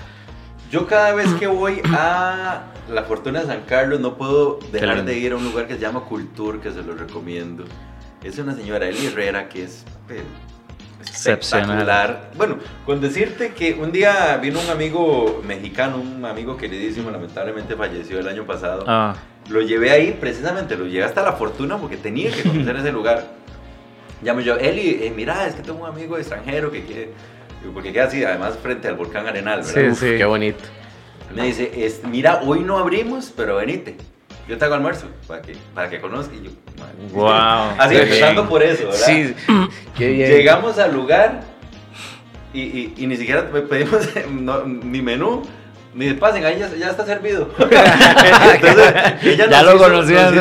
[0.71, 5.19] Yo cada vez que voy a la Fortuna de San Carlos no puedo dejar de
[5.19, 7.63] ir a un lugar que se llama Cultur, que se lo recomiendo.
[8.23, 9.85] Es una señora Eli Herrera que es
[11.03, 12.31] espectacular.
[12.37, 18.19] Bueno, con decirte que un día vino un amigo mexicano, un amigo queridísimo, lamentablemente falleció
[18.19, 18.83] el año pasado.
[18.87, 19.15] Ah,
[19.49, 23.27] Lo llevé ahí, precisamente, lo llevé hasta la Fortuna porque tenía que conocer ese lugar.
[24.21, 27.09] Llamo yo, Eli, eh, mira, es que tengo un amigo extranjero que quiere...
[27.73, 29.73] Porque queda así, además frente al volcán Arenal, ¿verdad?
[29.73, 30.17] Sí, Uf, sí.
[30.17, 30.59] Qué bonito.
[31.35, 33.95] Me dice, es, mira, hoy no abrimos, pero venite.
[34.47, 36.33] Yo te hago almuerzo para que, para que conozca.
[36.35, 36.93] Y yo, madre.
[37.11, 37.29] Wow.
[37.77, 38.49] Así empezando bien.
[38.49, 39.05] por eso, ¿verdad?
[39.05, 39.35] Sí,
[39.97, 40.31] qué bien.
[40.31, 41.41] Llegamos al lugar
[42.53, 45.43] y, y- y ni siquiera pe- pedimos no, ni menú.
[45.93, 47.49] Ni pasen, ahí ya, ya está servido.
[47.59, 49.77] Entonces, ella Ya lo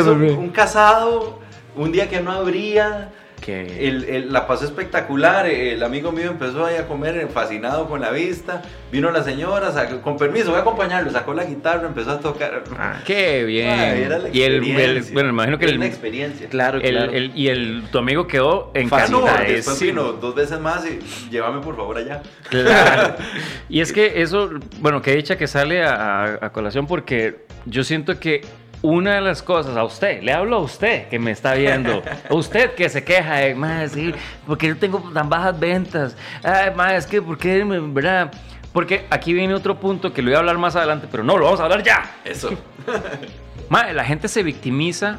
[0.04, 0.30] por mí.
[0.30, 1.38] un casado,
[1.76, 3.10] un día que no abría.
[3.48, 5.46] Qué- El, el- la pasó espectacular.
[5.46, 8.60] El amigo mío empezó ahí a comer fascinado con la vista.
[8.92, 11.10] Vino la señora, sacó- con permiso, voy a acompañarlo.
[11.10, 12.64] Sacó la guitarra, empezó a tocar.
[12.78, 13.70] Ah, Qué bien.
[13.70, 16.48] Ay, era la y el, bueno, imagino que Es el, una experiencia.
[16.50, 17.12] Claro, el- claro.
[17.12, 19.24] el- y el, tu amigo quedó encantado.
[19.46, 20.98] después vino dos veces más y
[21.30, 22.22] llévame por favor allá.
[22.50, 23.14] Claro.
[23.70, 27.84] Y es que eso, bueno, que dicha que sale a, a- a colación porque yo
[27.84, 28.42] siento que
[28.82, 32.34] una de las cosas, a usted, le hablo a usted que me está viendo, a
[32.34, 34.14] usted que se queja de, más, sí,
[34.46, 38.30] porque yo tengo tan bajas ventas, ay, más, es que, ¿por qué, verdad?
[38.72, 41.46] Porque aquí viene otro punto que lo voy a hablar más adelante, pero no, lo
[41.46, 42.16] vamos a hablar ya.
[42.24, 42.50] Eso.
[43.68, 45.18] Ma, la gente se victimiza,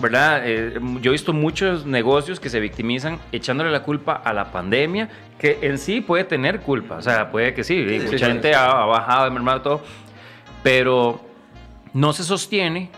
[0.00, 0.42] ¿verdad?
[0.44, 5.08] Eh, yo he visto muchos negocios que se victimizan echándole la culpa a la pandemia,
[5.38, 8.54] que en sí puede tener culpa, o sea, puede que sí, Sí, mucha sí, gente
[8.54, 9.82] ha, ha bajado, mermado todo,
[10.62, 11.27] pero
[11.92, 12.90] no se sostiene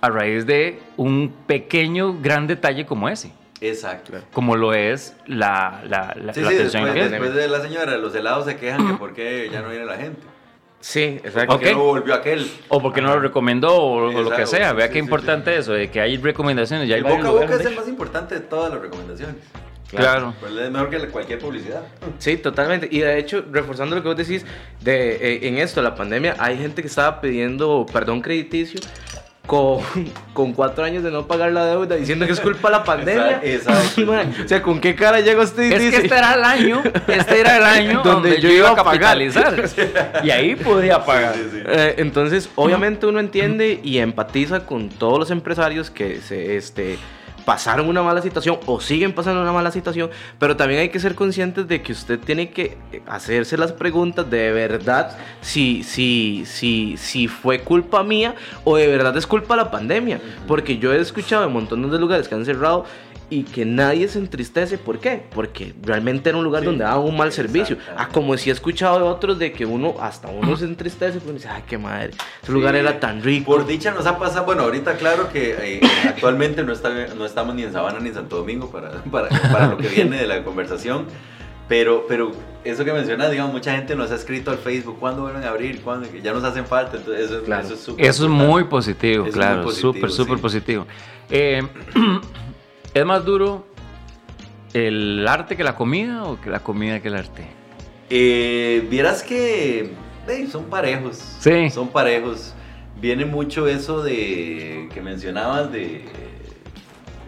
[0.00, 4.14] a raíz de un pequeño, gran detalle como ese, Exacto.
[4.32, 7.96] como lo es la, la, la, Sí, la sí, atención después, después de la señora,
[7.96, 10.20] los helados se quejan que por qué ya no viene la gente.
[10.80, 11.54] Sí, exacto.
[11.54, 11.60] Ok.
[11.60, 12.50] ¿Por qué no volvió aquel?
[12.68, 14.72] O porque no lo recomendó o, o lo que sea.
[14.72, 15.60] Vea sí, qué sí, importante sí.
[15.60, 16.88] eso, de que hay recomendaciones.
[16.88, 19.36] Ya hay el boca a boca es el más importante de todas las recomendaciones.
[19.96, 20.34] Claro.
[20.40, 21.82] Pues es mejor que cualquier publicidad.
[22.18, 22.88] Sí, totalmente.
[22.90, 24.44] Y de hecho, reforzando lo que vos decís,
[24.80, 28.80] de, eh, en esto, la pandemia, hay gente que estaba pidiendo perdón crediticio
[29.46, 29.80] con,
[30.32, 33.40] con cuatro años de no pagar la deuda diciendo que es culpa de la pandemia.
[33.42, 34.12] Exacto.
[34.44, 35.90] o sea, ¿con qué cara llega usted y Es dice?
[35.90, 39.62] que este era el año, este era el año donde, yo iba a capitalizar.
[40.22, 41.34] y ahí podía pagar.
[41.34, 41.62] Sí, sí, sí.
[41.66, 46.98] Eh, entonces, obviamente uno entiende y empatiza con todos los empresarios que se este,
[47.44, 51.14] pasaron una mala situación o siguen pasando una mala situación, pero también hay que ser
[51.14, 57.28] conscientes de que usted tiene que hacerse las preguntas de verdad si, si, si, si
[57.28, 60.20] fue culpa mía o de verdad es culpa de la pandemia.
[60.46, 62.84] Porque yo he escuchado en montones de lugares que han cerrado
[63.34, 64.76] y que nadie se entristece.
[64.76, 65.24] ¿Por qué?
[65.34, 67.78] Porque realmente era un lugar Sí, donde daban un mal servicio.
[67.96, 71.34] Ah, como si he escuchado de otros de que uno, hasta uno se entristece porque
[71.38, 72.10] dice, ay, qué madre,
[72.42, 72.80] ese lugar Sí.
[72.80, 73.46] era tan rico.
[73.46, 77.54] Por dicha nos ha pasado, bueno, ahorita claro que eh, actualmente no, está, no estamos
[77.54, 80.44] ni en Sabana ni en Santo Domingo para, para, para lo que viene de la
[80.44, 81.06] conversación,
[81.68, 82.32] pero, pero
[82.64, 85.80] eso que mencionas, digamos, mucha gente nos ha escrito al Facebook, ¿cuándo vuelven a abrir?
[85.80, 86.06] ¿Cuándo?
[86.22, 87.64] Ya nos hacen falta, entonces eso, es- Claro.
[87.64, 90.42] eso es súper Eso es muy positivo, Es claro, positivo, súper, súper sí.
[90.42, 90.86] positivo.
[91.30, 91.62] Eh,
[92.94, 93.66] ¿Es más duro
[94.74, 97.46] el arte que la comida o que la comida que el arte?
[98.10, 99.90] Eh, vieras que
[100.28, 101.16] eh, son parejos.
[101.40, 101.70] Sí.
[101.70, 102.54] Son parejos.
[103.00, 106.04] Viene mucho eso de que mencionabas de,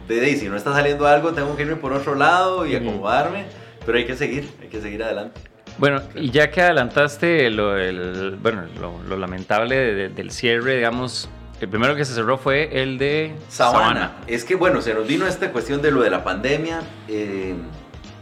[0.07, 3.45] de, de, si no está saliendo algo, tengo que irme por otro lado y acomodarme.
[3.85, 5.41] Pero hay que seguir, hay que seguir adelante.
[5.79, 11.29] Bueno, y ya que adelantaste lo, el- bueno, lo, lo lamentable de- del cierre, digamos,
[11.61, 14.17] el primero que se cerró fue el de Sabana.
[14.27, 16.83] Es que bueno, se nos vino esta cuestión de lo de la pandemia.
[17.09, 17.55] eh,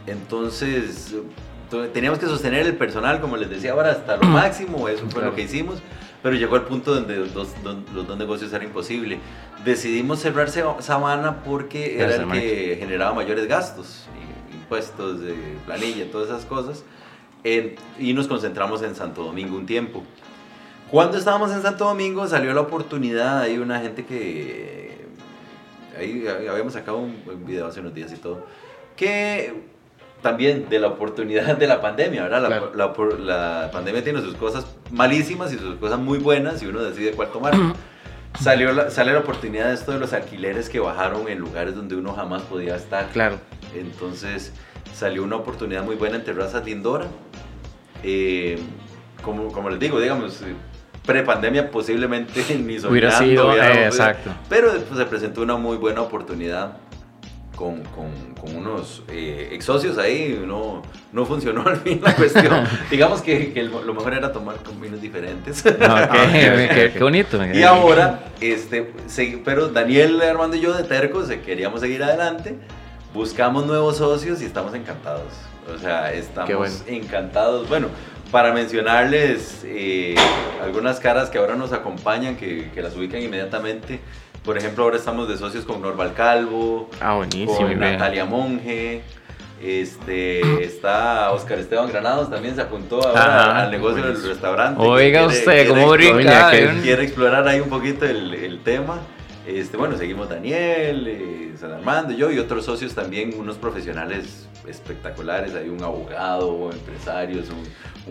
[0.07, 1.15] entonces
[1.69, 4.87] to- teníamos que sostener el personal, como les decía ahora, hasta lo máximo.
[4.87, 5.29] Eso fue Claro.
[5.29, 5.79] lo que hicimos.
[6.21, 7.49] Pero llegó el punto donde los, dos-
[7.93, 9.19] los dos negocios era imposible.
[9.65, 14.05] Decidimos cerrar Sa- Sabana porque era el que generaba mayores gastos,
[14.53, 15.33] impuestos, de
[15.65, 16.83] planilla, todas esas cosas.
[17.43, 20.03] En- y nos concentramos en Santo Domingo un tiempo.
[20.93, 25.07] Cuando estábamos en Santo Domingo salió la oportunidad, hay una gente que...
[25.97, 27.15] Ahí habíamos sacado un
[27.47, 28.45] video hace unos días y todo,
[28.95, 29.55] que
[30.21, 32.43] también de la oportunidad de la pandemia, ¿verdad?
[32.43, 33.17] La, Claro.
[33.17, 37.13] la la pandemia tiene sus cosas malísimas y sus cosas muy buenas y uno decide
[37.13, 37.55] cuál tomar.
[38.39, 41.95] Salió la, sale la oportunidad de esto de los alquileres que bajaron en lugares donde
[41.95, 43.09] uno jamás podía estar.
[43.09, 43.39] Claro.
[43.75, 44.53] Entonces
[44.93, 47.07] salió una oportunidad muy buena en Terrazas Lindora.
[48.03, 48.59] Eh,
[49.23, 50.53] como, como les digo, digamos, eh,
[51.05, 54.31] pre-pandemia posiblemente ni Hubiera soñando sido, hubiéramos- eh, exacto.
[54.49, 56.77] Pero pues, se presentó una muy buena oportunidad
[57.55, 60.43] con, con, con unos eh, ex socios ahí.
[60.45, 62.67] No, no funcionó al fin la cuestión.
[62.91, 65.63] digamos que, que lo mejor era tomar con vinos diferentes.
[65.81, 67.39] Ah, ok, qué, qué bonito.
[67.53, 68.91] Y ahora, este,
[69.45, 72.57] pero Daniel, Armando y yo de Tercos eh, queríamos seguir adelante,
[73.13, 75.31] buscamos nuevos socios y estamos encantados.
[75.73, 76.75] O sea, estamos bueno.
[76.87, 77.69] encantados.
[77.69, 77.87] Bueno,
[78.33, 80.15] para mencionarles eh,
[80.61, 83.99] algunas caras que ahora nos acompañan, que, que las ubican inmediatamente.
[84.43, 87.55] Por ejemplo, ahora estamos de socios con Norval Calvo, Ah, buenísimo.
[87.55, 87.79] con.
[87.79, 89.03] Natalia Monge.
[89.61, 94.81] Este, está Oscar Esteban Granados, también se apuntó ahora Ajá, al negocio del restaurante.
[94.83, 96.51] Oiga Quiere- usted, quiere cómo brinca.
[96.81, 98.99] quiere explorar ahí un poquito el, el tema.
[99.45, 105.53] Este, bueno, seguimos Daniel, eh, San Armando, yo y otros socios también, unos profesionales espectaculares.
[105.55, 107.57] Hay un abogado, empresarios, un,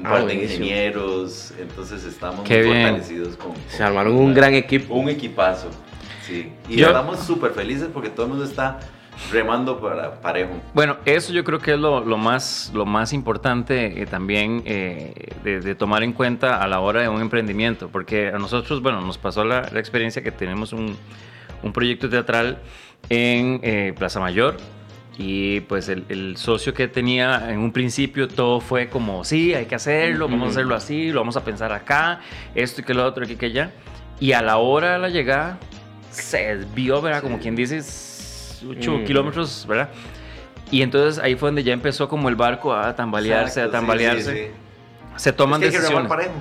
[0.01, 0.65] un Ah, par de buenísimo.
[0.65, 1.53] ingenieros.
[1.59, 2.89] Entonces estamos Qué muy bien.
[2.89, 4.95] fortalecidos con, Se armaron un gran equipo.
[4.95, 5.69] un equipazo.
[6.27, 6.53] Sí.
[6.69, 8.79] Y Yo- estamos súper felices porque todo el mundo está
[9.31, 10.51] remando para parejo.
[10.75, 15.35] Bueno, eso yo creo que es lo, lo más, lo más importante eh, también eh,
[15.45, 19.01] de, de tomar en cuenta a la hora de un emprendimiento, porque a nosotros, bueno,
[19.01, 20.97] nos pasó la, la experiencia que tenemos un,
[21.63, 22.59] un proyecto teatral
[23.09, 24.57] en eh, Plaza Mayor
[25.19, 29.67] y pues el, el socio que tenía en un principio todo fue como, sí, hay
[29.67, 32.21] que hacerlo, vamos a hacerlo así, lo vamos a pensar acá,
[32.55, 33.73] esto y que lo otro, aquí que allá.
[34.21, 35.59] Y a la hora de la llegada
[36.11, 37.23] se desvió, ¿verdad?
[37.23, 37.83] Como quien dice,
[38.69, 39.05] 8 Mm.
[39.05, 39.89] kilómetros, ¿verdad?
[40.71, 43.87] Y entonces ahí fue donde ya empezó como el barco a tambalearse, Exacto, a sí,
[43.87, 44.33] tambalearse.
[44.33, 44.51] sí, sí.
[45.17, 46.09] Se toman Es que que decisiones.
[46.09, 46.33] parejo.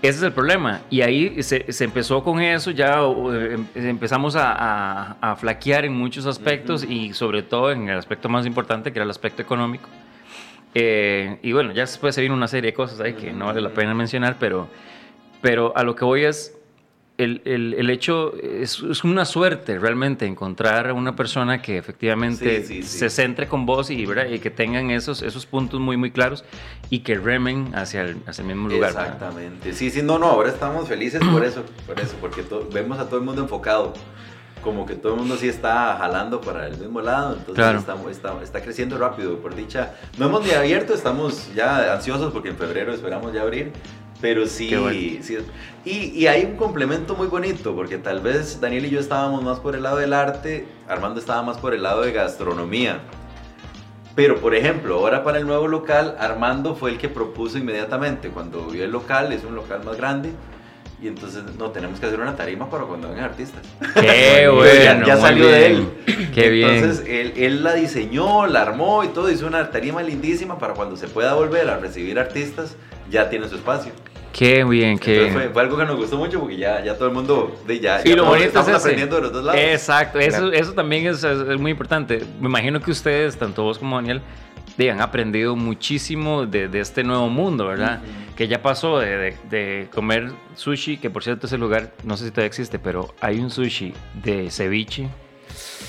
[0.00, 0.82] Ese es el problema.
[0.90, 5.84] Y ahí se, se empezó con eso, ya eh, em- empezamos a, a- a flaquear
[5.86, 6.92] en muchos aspectos Ujú.
[6.92, 9.88] y sobre todo en el aspecto más importante, que era el aspecto económico.
[10.74, 13.60] Eh, y bueno, ya después se vino una serie de cosas ahí que no vale
[13.60, 14.68] la pena mencionar, pero,
[15.40, 16.57] pero a lo que voy es,
[17.18, 22.62] el, el- el hecho es, es una suerte realmente encontrar a una persona que efectivamente
[22.62, 22.98] Sí, sí, sí.
[23.00, 24.26] se centre con vos y, ¿verdad?
[24.30, 26.44] y que tengan esos, esos puntos muy, muy claros
[26.90, 28.94] y que remen hacia el, hacia el mismo lugar.
[28.94, 29.06] ¿verdad?
[29.14, 29.72] Exactamente.
[29.74, 33.06] Sí, sí, no, no, ahora estamos felices por eso, por eso, porque to- vemos a
[33.06, 33.92] todo el mundo enfocado.
[34.62, 37.78] Como que todo el mundo sí está jalando para el mismo lado, entonces Claro.
[37.78, 39.94] estamos- está, está creciendo rápido, por dicha.
[40.18, 43.72] No hemos ni abierto, estamos ya ansiosos porque en febrero esperamos ya abrir,
[44.20, 44.98] Pero sí, bueno.
[45.22, 45.38] sí.
[45.84, 49.60] Y, y hay un complemento muy bonito, porque tal vez Daniel y yo estábamos más
[49.60, 52.98] por el lado del arte, Armando estaba más por el lado de gastronomía.
[54.16, 58.30] Pero, por ejemplo, ahora para el nuevo local, Armando fue el que propuso inmediatamente.
[58.30, 60.30] Cuando vio el local, es un local más grande.
[61.00, 63.62] Y entonces, no, tenemos que hacer una tarima para cuando vengan artistas.
[63.94, 65.92] Qué Bueno, ya- ya salió de bien.
[66.08, 66.30] él.
[66.34, 66.70] Qué bien.
[66.70, 69.30] Entonces, él, él la diseñó, la armó y todo.
[69.30, 72.74] Hizo una tarima lindísima para cuando se pueda volver a recibir artistas,
[73.10, 73.92] ya tiene su espacio.
[74.32, 75.32] Qué bien, qué bien.
[75.32, 78.00] fue, fue algo que nos gustó mucho porque ya, ya todo el mundo de ya,
[78.00, 79.60] Sí, ya lo bonito estamos es aprendiendo de los dos lados.
[79.60, 80.52] Exacto, eso, Claro.
[80.52, 82.22] eso también es, es- muy importante.
[82.40, 84.20] Me imagino que ustedes, tanto vos como Daniel,
[84.76, 88.00] de, han aprendido muchísimo de, de este nuevo mundo, ¿verdad?
[88.36, 92.26] Que ya pasó de, de- de comer sushi, que por cierto ese lugar, no sé
[92.26, 93.92] si todavía existe, pero hay un sushi
[94.22, 95.08] de ceviche.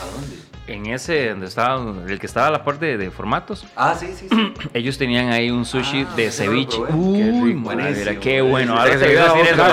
[0.02, 0.36] ¿A dónde?
[0.74, 4.08] En ese, donde estaba, el que estaba a la parte de, de formatos, Ah, sí,
[4.16, 4.54] sí, sí.
[4.74, 6.78] ellos tenían ahí un sushi Ah, de ceviche.
[6.78, 7.62] Uy,
[8.06, 8.78] Qué qué bueno.
[8.78, 9.64] Ahora Se iba a decir eso,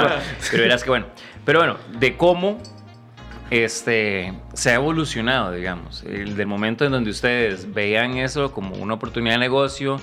[0.50, 1.06] pero, verás que bueno.
[1.44, 2.58] Pero bueno, de cómo
[3.50, 6.02] este, se ha evolucionado, digamos.
[6.02, 10.00] El, del momento en donde ustedes veían eso como una oportunidad de negocio,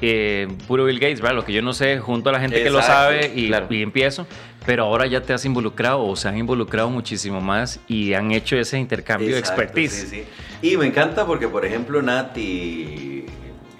[0.00, 1.36] eh, puro Bill Gates, ¿verdad?
[1.36, 3.66] Lo que yo no sé, junto a la gente que lo sabe y, claro.
[3.70, 4.26] y empiezo.
[4.66, 8.56] Pero ahora ya te has involucrado o se han involucrado muchísimo más y han hecho
[8.56, 9.92] ese intercambio de expertise.
[9.92, 10.24] sí, sí.
[10.62, 13.26] Y me encanta porque, por ejemplo, Nati,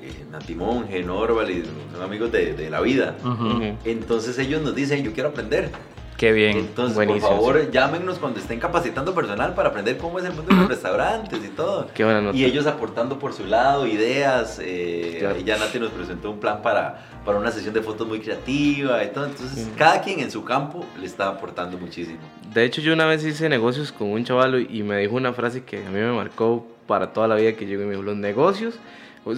[0.02, 3.14] eh, Nati Monge, Norval, y son amigos de, de la vida.
[3.84, 5.70] Entonces ellos nos dicen, yo quiero aprender.
[6.18, 6.56] Qué bien.
[6.58, 10.54] Entonces, Buenísimo, por favor, llámenos cuando estén capacitando personal para aprender cómo es el mundo
[10.54, 11.88] de los restaurantes y todo.
[11.92, 12.36] Qué buena nota.
[12.36, 14.60] Y ellos aportando por su lado ideas.
[14.62, 15.40] Eh, Claro.
[15.40, 19.08] ya Nati nos presentó un plan para, para una sesión de fotos muy creativa y
[19.08, 19.26] todo.
[19.26, 22.18] Entonces, cada quien en su campo le está aportando muchísimo.
[22.52, 25.62] De hecho, yo una vez hice negocios con un chaval y me dijo una frase
[25.64, 28.16] que a mí me marcó para toda la vida que llegó y me dijo, los
[28.16, 28.78] negocios,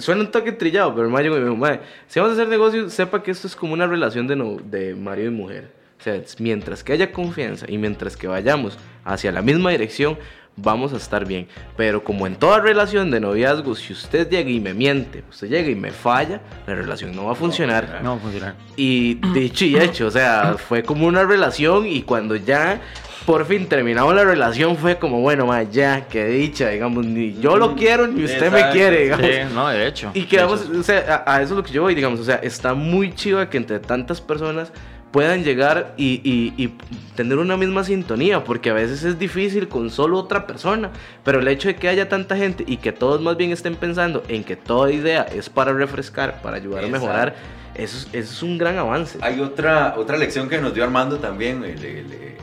[0.01, 2.49] suena un toque trillado, pero mae llegó y me dijo, "Mae, si vamos a hacer
[2.49, 5.70] negocios, sepa que esto es como una relación de, no- de marido y mujer.
[5.99, 10.18] O sea, mientras que haya confianza y mientras que vayamos hacia la misma dirección,
[10.57, 11.47] vamos a estar bien.
[11.77, 15.71] Pero como en toda relación de noviazgo, si usted llega y me miente, usted llega
[15.71, 18.01] y me falla, la relación no va a funcionar.
[18.03, 18.55] No va a funcionar.
[18.77, 22.81] Y dicho y hecho, o sea, fue como una relación y cuando ya
[23.27, 27.57] por fin terminamos la relación fue como, bueno, ma, ya, qué dicha, digamos, ni yo
[27.57, 29.27] lo quiero ni usted me quiere, digamos.
[29.27, 30.11] Sí, no, de hecho.
[30.14, 32.25] Y quedamos, hecho, o sea, a, a eso es lo que yo voy, digamos, o
[32.25, 34.73] sea, está muy chiva que entre tantas personas
[35.16, 36.68] puedan llegar y, y- y
[37.16, 40.90] tener una misma sintonía, porque a veces es difícil con solo otra persona,
[41.24, 44.22] pero el hecho de que haya tanta gente y que todos más bien estén pensando
[44.29, 47.35] en que toda idea es para refrescar, para ayudar a mejorar,
[47.74, 49.18] eso es, eso es un gran avance.
[49.22, 52.37] Hay otra, otra lección que nos dio Armando también, el- el- el-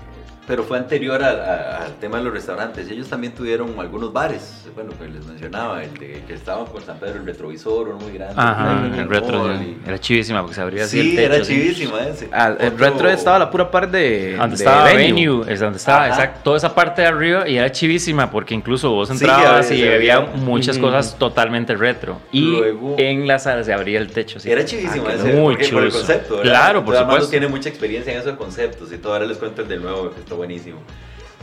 [0.47, 2.89] pero fue anterior al, a- al tema de los restaurantes.
[2.89, 6.97] Ellos también tuvieron algunos bares, bueno, que les mencionaba, el de, que estaba por San
[6.99, 8.33] Pedro, el retrovisor, uno muy grande.
[8.37, 9.77] Ajá, en el retro sí.
[9.85, 11.33] y- era chivísima porque se abría así Sí, el techo.
[11.33, 11.53] era así.
[11.53, 12.29] chivísima ese.
[12.31, 14.35] Ah, el Otro- retro estaba a la pura par de.
[14.37, 15.05] Donde de estaba Venue.
[15.37, 16.39] Venue, es donde estaba, exacto.
[16.43, 19.87] Toda esa parte de arriba y era chivísima porque incluso vos Sí, entrabas que y
[19.87, 20.87] había muchas Ujú.
[20.87, 22.19] cosas totalmente retro.
[22.31, 24.39] Y Luego- en la sala se abría el techo.
[24.39, 24.51] así.
[24.51, 26.37] Era chivísima Ah, ese, Muy porque- por el concepto.
[26.37, 26.51] ¿verdad?
[26.51, 27.29] Claro, por Entonces, supuesto.
[27.29, 29.13] tiene mucha experiencia en esos conceptos y todo.
[29.13, 30.79] Ahora les cuento el del nuevo, que está buenísimo.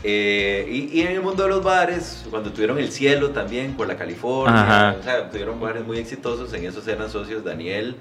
[0.02, 3.86] Eh, y, y en el mundo de los bares, cuando tuvieron el cielo también por
[3.86, 4.96] la California, Ajá.
[4.98, 6.52] o sea, tuvieron bares muy exitosos.
[6.54, 7.96] En esos eran socios Daniel,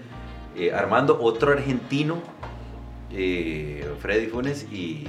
[0.55, 2.21] eh, Armando, otro argentino,
[3.11, 5.07] eh, Freddy Funes y,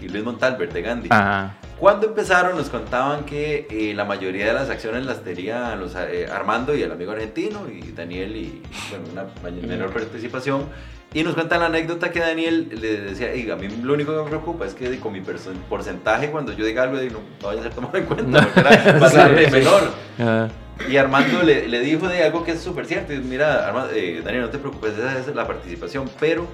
[0.00, 1.08] y Luis Montalbert de Gandhi.
[1.10, 1.56] Ajá.
[1.78, 6.26] Cuando empezaron nos contaban que eh, la mayoría de las acciones las tenían los, eh,
[6.30, 10.64] Armando y el amigo argentino y Daniel y bueno, una menor participación.
[11.12, 14.22] Y nos cuentan la anécdota que Daniel le decía, "Ey, a mí lo único que
[14.22, 15.20] me preocupa es que con mi
[15.68, 18.92] porcentaje cuando yo diga algo de, no, vaya a ser tomado en cuenta, porque era
[19.00, 19.50] bastante Sí.
[19.50, 19.82] menor.
[20.18, 20.48] Ajá.
[20.88, 23.12] Y Armando le, le dijo de algo que es súper cierto.
[23.12, 26.46] y Mira, Armando, eh, Daniel, no te preocupes, esa es la participación, pero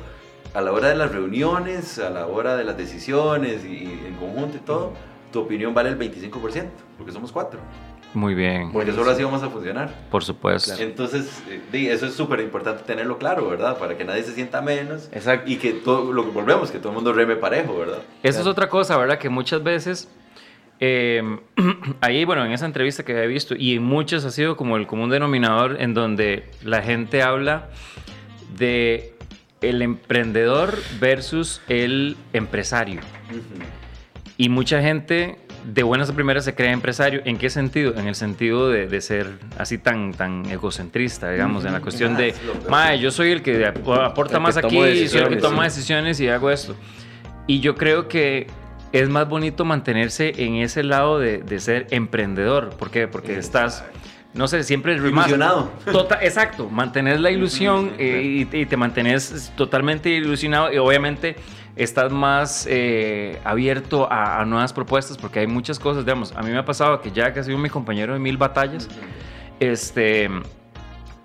[0.54, 4.14] a la hora de las reuniones, a la hora de las decisiones y, y en
[4.14, 4.94] conjunto y todo,
[5.32, 6.30] tu opinión vale el 25%,
[6.96, 7.60] porque somos cuatro.
[8.16, 9.90] Muy bien, Porque solo así vamos a funcionar.
[10.10, 10.72] por supuesto.
[10.82, 13.76] Entonces, eh, eso es súper importante tenerlo claro, ¿verdad?
[13.76, 15.50] Para que nadie se sienta menos Exacto.
[15.50, 17.98] y que todo, lo que volvemos, que todo el mundo reme parejo, ¿verdad?
[18.22, 19.18] Esa es otra cosa, ¿verdad?
[19.18, 20.08] Que muchas veces,
[20.80, 21.22] eh,
[22.00, 24.86] ahí, bueno, en esa entrevista que había visto, y en muchas ha sido como el
[24.86, 27.68] común denominador en donde la gente habla
[28.56, 29.12] de
[29.60, 33.02] el emprendedor versus el empresario.
[34.38, 37.22] Y mucha gente de buenas a primeras se cree empresario.
[37.24, 37.94] ¿En qué sentido?
[37.96, 39.26] En el sentido de, de ser
[39.58, 42.34] así tan, tan egocentrista, digamos, en la cuestión Ah, de,
[42.68, 45.36] mae, yo soy el que ap- aporta El que más tomo aquí, soy el que
[45.36, 45.76] toma sí.
[45.76, 46.76] decisiones y hago esto.
[47.48, 48.46] Y yo creo que
[48.92, 52.70] es más bonito mantenerse en ese lado de, de ser emprendedor.
[52.70, 53.08] ¿Por qué?
[53.08, 53.84] Porque estás
[54.34, 55.70] no sé, siempre es Ilusionado.
[55.90, 61.36] Tota- exacto, mantenés la ilusión eh, y, y te mantenés totalmente ilusionado y obviamente
[61.76, 66.50] estás más eh, abierto a, a nuevas propuestas porque hay muchas cosas, digamos, a mí
[66.50, 68.88] me ha pasado que ya que ha sido mi compañero de mil batallas,
[69.60, 70.28] este,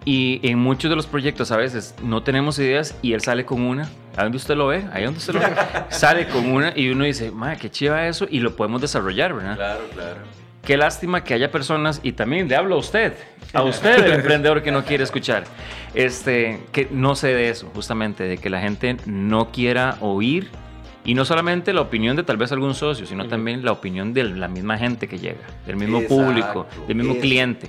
[0.04, 3.62] y en muchos de los proyectos a veces no tenemos ideas y él sale con
[3.62, 3.90] una.
[4.18, 4.84] ¿A dónde usted lo ve?
[4.92, 5.54] Ahí donde usted lo ve.
[5.90, 9.56] sale con una y uno dice, madre, qué chiva eso y lo podemos desarrollar, ¿verdad?
[9.56, 10.41] Claro, claro.
[10.64, 13.14] Qué lástima que haya personas, y también le hablo a usted,
[13.54, 15.46] a usted, el emprendedor que no quiere escuchar,
[15.96, 20.50] este, que no sé de eso, justamente, de que la gente no quiera oír,
[21.04, 24.24] y no solamente la opinión de tal vez algún socio, sino también la opinión de
[24.24, 27.22] la misma gente que llega, del mismo Exacto, público, del mismo eso.
[27.22, 27.68] cliente.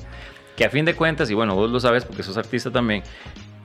[0.54, 3.02] Que a fin de cuentas, y bueno, vos lo sabes porque sos artista también,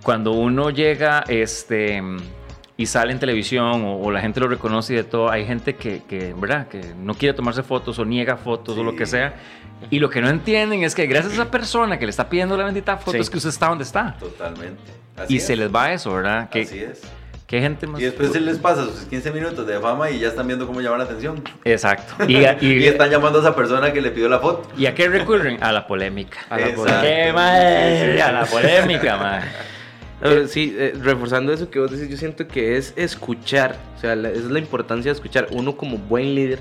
[0.03, 2.01] cuando uno llega este,
[2.77, 5.75] y sale en televisión o, o la gente lo reconoce y de todo, hay gente
[5.75, 6.67] que, que, ¿verdad?
[6.67, 9.13] que no quiere tomarse fotos o niega fotos o lo que Sí.
[9.13, 9.33] sea.
[9.91, 12.55] Y lo que no entienden es que gracias a esa persona que le está pidiendo
[12.57, 13.17] la bendita foto Sí.
[13.19, 14.15] es que usted está donde está.
[14.19, 14.81] Totalmente.
[15.15, 15.45] Así y es.
[15.45, 16.49] se les va eso, ¿verdad?
[16.49, 17.01] Que, Así es.
[17.47, 17.99] que gente más...
[18.01, 20.81] Y después se les pasa sus 15 minutos de fama y ya están viendo cómo
[20.81, 21.43] llamar la atención.
[21.63, 22.13] Exacto.
[22.27, 24.67] Y, a- y- Y están llamando a esa persona que le pidió la foto.
[24.77, 25.63] ¿y a qué recurren?
[25.63, 26.37] A la polémica.
[26.49, 27.01] A la Exacto.
[27.01, 28.21] ¡Qué madre!
[28.21, 29.41] A la polémica, man.
[30.21, 34.15] Ahora, sí, eh, reforzando eso que vos decís, yo siento que es escuchar, o sea,
[34.15, 35.47] la- esa es la importancia de escuchar.
[35.51, 36.59] Uno como buen líder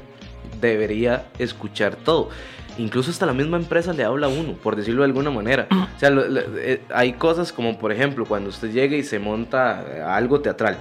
[0.61, 2.28] debería escuchar todo.
[2.78, 5.66] Incluso hasta la misma empresa le habla a uno, por decirlo de alguna manera.
[5.96, 9.18] O sea, lo- lo- eh, hay cosas como, por ejemplo, cuando usted llega y se
[9.18, 10.76] monta eh, algo teatral.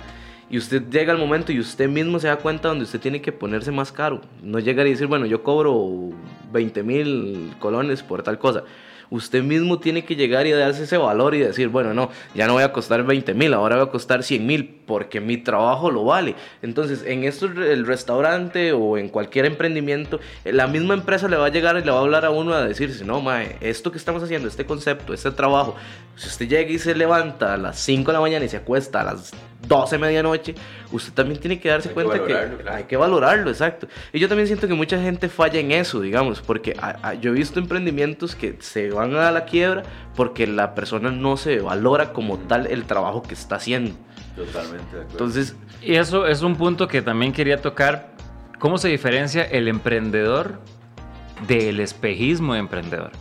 [0.49, 3.31] Y usted llega al momento y usted mismo se da cuenta donde usted tiene que
[3.31, 4.19] ponerse más caro.
[4.43, 6.09] No llegar y decir, bueno, yo cobro
[6.51, 8.63] 20 mil colones por tal cosa.
[9.09, 12.53] Usted mismo tiene que llegar y darse ese valor y decir, bueno, no, ya no
[12.53, 16.03] voy a costar 20 mil, ahora voy a costar 100 mil porque mi trabajo lo
[16.05, 16.35] vale.
[16.61, 21.47] Entonces, en esto, el restaurante o en cualquier emprendimiento, eh, la misma empresa le va
[21.47, 23.97] a llegar y le va a hablar a uno a decirse, no, mae, esto que
[23.97, 25.75] estamos haciendo, este concepto, este trabajo,
[26.15, 29.01] si usted llega y se levanta a las 5 de la mañana y se acuesta
[29.01, 29.31] a las
[29.67, 30.55] 12 de medianoche,
[30.91, 32.77] usted también tiene que darse Hay que cuenta que, valorarlo, claro.
[32.77, 33.87] hay que valorarlo, exacto.
[34.13, 37.31] Y yo también siento que mucha gente falla en eso, digamos, porque a- a- yo
[37.31, 39.83] he visto emprendimientos que se van a la quiebra
[40.15, 43.91] porque la persona no se valora como tal el trabajo que está haciendo.
[44.35, 45.11] Totalmente de acuerdo.
[45.11, 48.09] Entonces, Y eso es un punto que también quería tocar.
[48.59, 50.59] ¿Cómo se diferencia el emprendedor
[51.47, 53.11] del espejismo de emprendedor?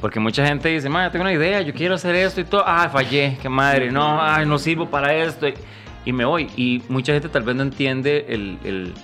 [0.00, 2.62] Porque mucha gente dice, madre, tengo una idea, yo quiero hacer esto y todo.
[2.64, 5.48] Ah, fallé, qué madre, no, ay, no sirvo para esto.
[5.48, 5.54] Y,
[6.04, 6.48] y me voy.
[6.56, 8.58] Y mucha gente tal vez no entiende el...
[8.64, 8.94] el-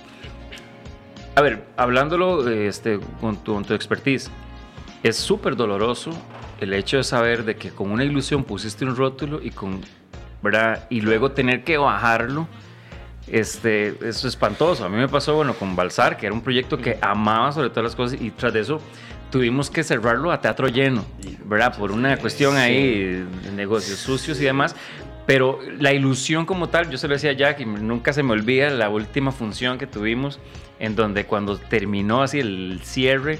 [1.35, 4.31] A ver, hablándolo este, con, tu, con tu expertise,
[5.07, 6.09] es súper doloroso
[6.59, 9.81] el hecho de saber de que con una ilusión pusiste un rótulo y con...
[10.41, 10.87] ¿verdad?
[10.89, 12.47] Y luego tener que bajarlo.
[13.27, 14.83] Este, es espantoso.
[14.83, 17.83] A mí me pasó, bueno, con Balsar, que era un proyecto que amaba sobre todas
[17.83, 18.81] las cosas, y tras de eso
[19.29, 21.05] tuvimos que cerrarlo a teatro lleno,
[21.45, 21.77] ¿verdad?
[21.77, 24.75] Por una cuestión ahí de negocios sucios y demás.
[25.27, 28.33] Pero la ilusión como tal, yo se lo decía a Jack y nunca se me
[28.33, 30.39] olvida la última función que tuvimos,
[30.79, 33.39] en donde cuando terminó así el cierre,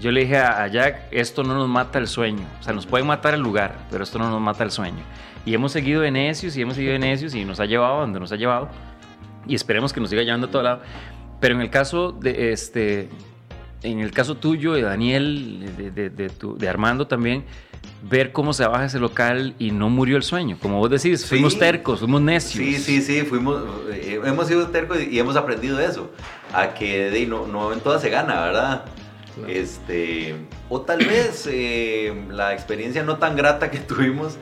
[0.00, 3.04] yo le dije a, Jack, esto no nos mata el sueño, o sea, nos puede
[3.04, 5.02] matar el lugar, pero esto no nos mata el sueño.
[5.44, 8.00] Y hemos seguido en necios y hemos seguido en necios y nos ha llevado a
[8.00, 8.68] donde nos ha llevado
[9.46, 10.80] y esperemos que nos siga llevando a todo lado.
[11.40, 13.08] Pero en el caso de este,
[13.82, 17.44] en el caso tuyo, de Daniel, de, de- de tu- de Armando también,
[18.02, 20.58] ver cómo se baja ese local y no murió el sueño.
[20.60, 21.58] Como vos decís, fuimos Sí.
[21.58, 22.62] tercos, fuimos necios.
[22.62, 23.62] Sí, sí, sí, fuimos,
[23.92, 26.10] eh, hemos sido tercos y hemos aprendido eso,
[26.52, 28.84] a que de, no, no en todas se gana, ¿verdad?
[29.48, 30.34] Este,
[30.68, 34.36] o tal vez eh, la experiencia no tan grata que tuvimos,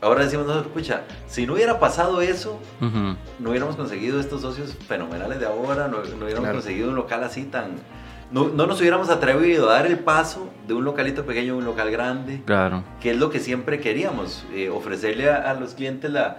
[0.00, 5.40] ahora decimos nosotros, pucha, si no hubiera pasado eso, no hubiéramos conseguido estos socios fenomenales
[5.40, 6.54] de ahora, no, no hubiéramos Claro.
[6.54, 7.72] conseguido un local así tan...
[8.32, 11.64] No, no nos hubiéramos atrevido a dar el paso de un localito pequeño a un
[11.64, 12.84] local grande Claro.
[13.00, 16.38] que es lo que siempre queríamos, eh, ofrecerle a, a los clientes la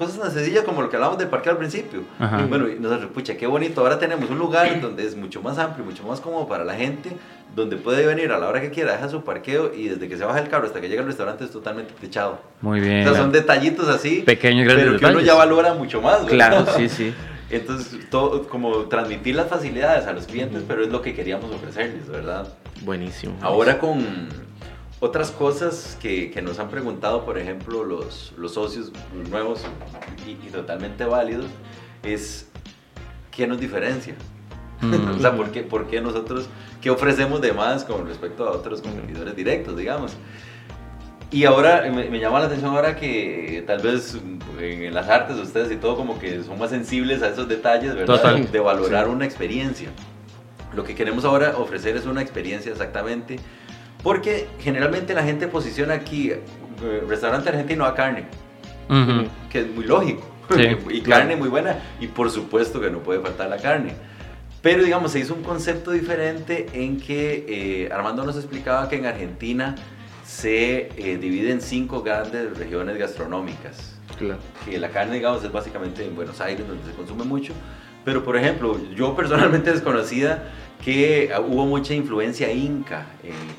[0.00, 2.00] cosas tan sencillas como lo que hablábamos del parqueo al principio.
[2.18, 2.46] Ajá.
[2.48, 5.84] Bueno, y nosotros, pucha, qué bonito, ahora tenemos un lugar donde es mucho más amplio,
[5.84, 7.10] mucho más cómodo para la gente,
[7.54, 10.24] donde puede venir a la hora que quiera, deja su parqueo y desde que se
[10.24, 12.40] baja el carro hasta que llega al restaurante es totalmente techado.
[12.62, 13.04] Muy O bien.
[13.04, 15.26] sea, son detallitos así, Pequeños grandes pero que uno detalles.
[15.26, 16.24] ya valora mucho más.
[16.24, 16.30] ¿verdad?
[16.64, 17.14] claro, sí, sí.
[17.50, 22.08] Entonces, todo, como transmitir las facilidades a los clientes, pero es lo que queríamos ofrecerles,
[22.08, 22.46] ¿verdad?
[22.82, 23.36] Buenísimo.
[23.42, 24.28] Ahora con
[25.00, 28.92] otras cosas que, que nos han preguntado, por ejemplo, los, los socios
[29.30, 29.62] nuevos
[30.26, 31.46] y, y totalmente válidos,
[32.02, 32.48] es
[33.30, 34.14] ¿qué nos diferencia?
[34.80, 35.10] Mm.
[35.16, 36.48] o sea, ¿por qué, por qué nosotros,
[36.82, 40.12] qué ofrecemos de más con respecto a otros competidores directos, digamos?
[41.32, 44.18] Y ahora me, me llama la atención ahora que tal vez
[44.58, 48.16] en las artes ustedes y todo como que son más sensibles a esos detalles, ¿verdad?
[48.16, 48.50] Total.
[48.50, 49.90] De valorar una experiencia.
[50.74, 53.38] Lo que queremos ahora ofrecer es una experiencia exactamente
[54.02, 58.24] Porque generalmente la gente posiciona aquí eh, restaurante argentino a carne,
[59.50, 60.22] que es muy lógico.
[60.50, 61.22] Sí, y claro.
[61.22, 61.78] carne muy buena.
[62.00, 63.94] Y por supuesto que no puede faltar la carne.
[64.62, 69.06] Pero digamos, se hizo un concepto diferente en que eh, Armando nos explicaba que en
[69.06, 69.74] Argentina
[70.24, 73.96] se eh, divide en cinco grandes regiones gastronómicas.
[74.18, 74.38] Claro.
[74.64, 77.54] Que la carne, digamos, es básicamente en Buenos Aires donde se consume mucho.
[78.04, 80.44] Pero, por ejemplo, yo personalmente desconocía
[80.84, 83.06] que hubo mucha influencia inca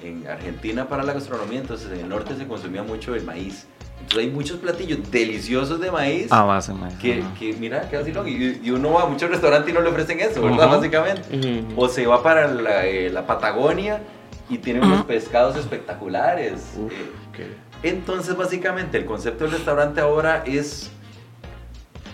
[0.03, 1.59] en, en Argentina para la gastronomía.
[1.59, 3.67] Entonces, en el norte se consumía mucho el maíz.
[3.99, 6.31] Entonces, hay muchos platillos deliciosos de maíz.
[6.31, 6.97] A base, mae.
[6.97, 7.33] Que, Ajá.
[7.37, 10.19] que, mira, que así y, y uno va a muchos restaurantes y no le ofrecen
[10.19, 10.67] eso, ¿verdad?
[10.67, 10.75] Ujú.
[10.77, 11.37] Básicamente.
[11.37, 11.81] Ujú.
[11.81, 14.01] O se va para la, eh, la Patagonia
[14.49, 16.73] y tienen unos pescados espectaculares.
[16.77, 16.95] Uf, Eh,
[17.33, 20.89] qué- entonces, básicamente, el concepto del restaurante ahora es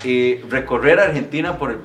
[0.09, 1.79] eh, recorrer Argentina por el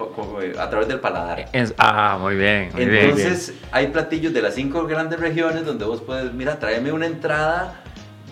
[0.59, 1.49] a través del paladar.
[1.53, 2.71] Es- ah, muy bien.
[2.73, 6.93] Muy bien, Entonces, hay platillos de las cinco grandes regiones donde vos puedes, mira, tráeme
[6.93, 7.83] una entrada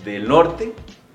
[0.05, 0.73] del norte,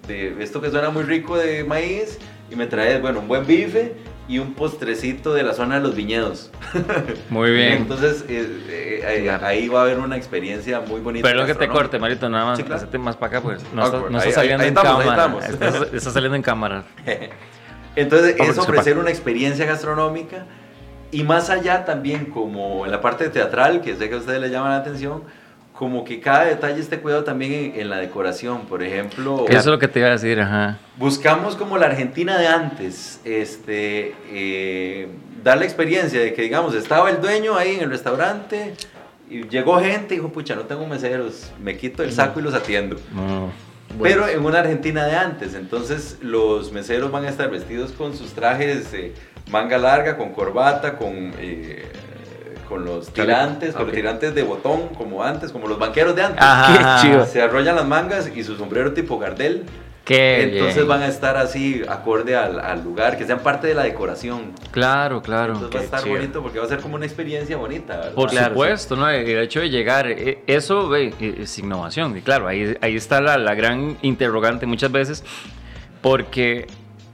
[0.08, 2.20] de esto que suena muy rico de maíz,
[2.52, 3.94] y me traes, bueno, un buen bife
[4.28, 6.52] y un postrecito de la zona de los viñedos.
[6.74, 6.86] bien.
[7.30, 7.74] Muy bien.
[7.74, 9.46] Entonces, eh, eh, ahí- Claro.
[9.48, 11.28] ahí va a haber una experiencia muy bonita.
[11.28, 12.58] Perdón que te corte, Marito, nada más.
[12.58, 12.88] Sí, claro.
[13.00, 13.62] Más para acá, pues.
[13.74, 15.46] No, Ah, está, no ahí- está ahí- saliendo ahí en estamos, ahí cámara.
[15.48, 15.76] estamos.
[15.86, 16.84] Está, está saliendo en cámara.
[17.96, 20.46] Entonces, es ofrecer una experiencia gastronómica
[21.12, 24.52] y más allá también, como en la parte teatral, que sé que a ustedes les
[24.52, 25.24] llama la atención,
[25.72, 28.62] como que cada detalle esté cuidado también en, en la decoración.
[28.62, 30.78] Por ejemplo, Eso es lo que te iba a decir, ajá.
[30.98, 35.10] buscamos como la Argentina de antes, este, eh,
[35.44, 38.74] dar la experiencia de que, digamos, estaba el dueño ahí en el restaurante
[39.30, 42.54] y llegó gente y dijo, pucha, no tengo meseros, me quito el saco y los
[42.54, 42.98] atiendo.
[43.14, 43.52] No.
[44.02, 48.34] Pero en una Argentina de antes, entonces los meseros van a estar vestidos con sus
[48.34, 49.14] trajes eh,
[49.50, 51.86] manga larga, con corbata, con, eh,
[52.68, 56.42] con los tirantes, con los tirantes de botón, como antes, como los banqueros de antes.
[56.42, 57.02] Ajá.
[57.02, 57.26] Qué chido.
[57.26, 59.64] Se arrollan las mangas y su sombrero tipo Gardel.
[60.06, 60.88] Qué entonces bien.
[60.88, 64.54] van a estar así, acorde al, al lugar, que sean parte de la decoración.
[64.72, 65.54] Claro, claro.
[65.54, 66.16] Entonces va a estar chido.
[66.16, 68.14] bonito porque va a ser como una experiencia bonita, ¿verdad?
[68.14, 69.10] Por Claro, supuesto, ¿no?
[69.10, 72.16] El hecho de llegar, eh, eso eh, es innovación.
[72.16, 75.24] Y claro, ahí, ahí está la, la gran interrogante muchas veces,
[76.02, 76.68] porque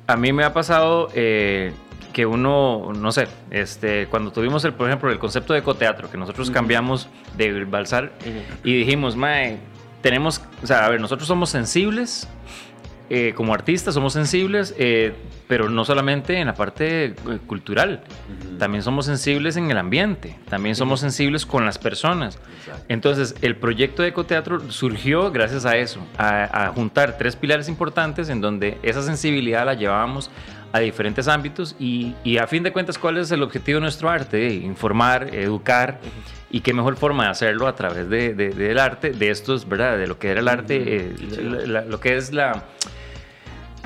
[0.07, 1.71] a mí me ha pasado eh,
[2.11, 6.17] que uno, no sé, este, cuando tuvimos, el, por ejemplo, el concepto de ecoteatro, que
[6.17, 6.55] nosotros Ujú.
[6.55, 8.67] cambiamos de balsar Ujú.
[8.67, 9.59] y dijimos, mae,
[10.01, 12.27] tenemos, o sea, a ver, nosotros somos sensibles,
[13.13, 15.11] eh, como artistas somos sensibles, eh,
[15.49, 17.13] pero no solamente en la parte eh,
[17.45, 18.03] cultural,
[18.47, 18.57] Ujú.
[18.57, 22.39] también somos sensibles en el ambiente, también somos sensibles con las personas.
[22.61, 22.85] Exacto.
[22.87, 28.29] Entonces, el proyecto de ecoteatro surgió gracias a eso, a, a juntar tres pilares importantes
[28.29, 30.31] en donde esa sensibilidad la llevábamos
[30.71, 34.09] a diferentes ámbitos y, y a fin de cuentas, ¿cuál es el objetivo de nuestro
[34.09, 34.53] arte?
[34.53, 35.99] Informar, educar
[36.49, 39.97] y qué mejor forma de hacerlo a través de, de- del arte, de estos, ¿verdad?
[39.97, 42.63] De lo que era el arte, eh, la- la- lo que es la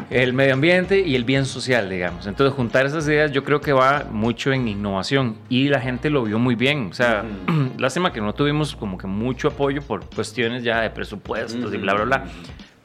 [0.10, 2.28] el medio ambiente y el bien social, digamos.
[2.28, 6.24] Entonces, juntar esas ideas yo creo que va mucho en innovación y la gente lo
[6.24, 6.89] vio muy bien.
[6.91, 7.72] O sea, Ujú.
[7.80, 11.93] lástima que no tuvimos como que mucho apoyo por cuestiones ya de presupuestos y bla,
[11.95, 12.24] bla, bla.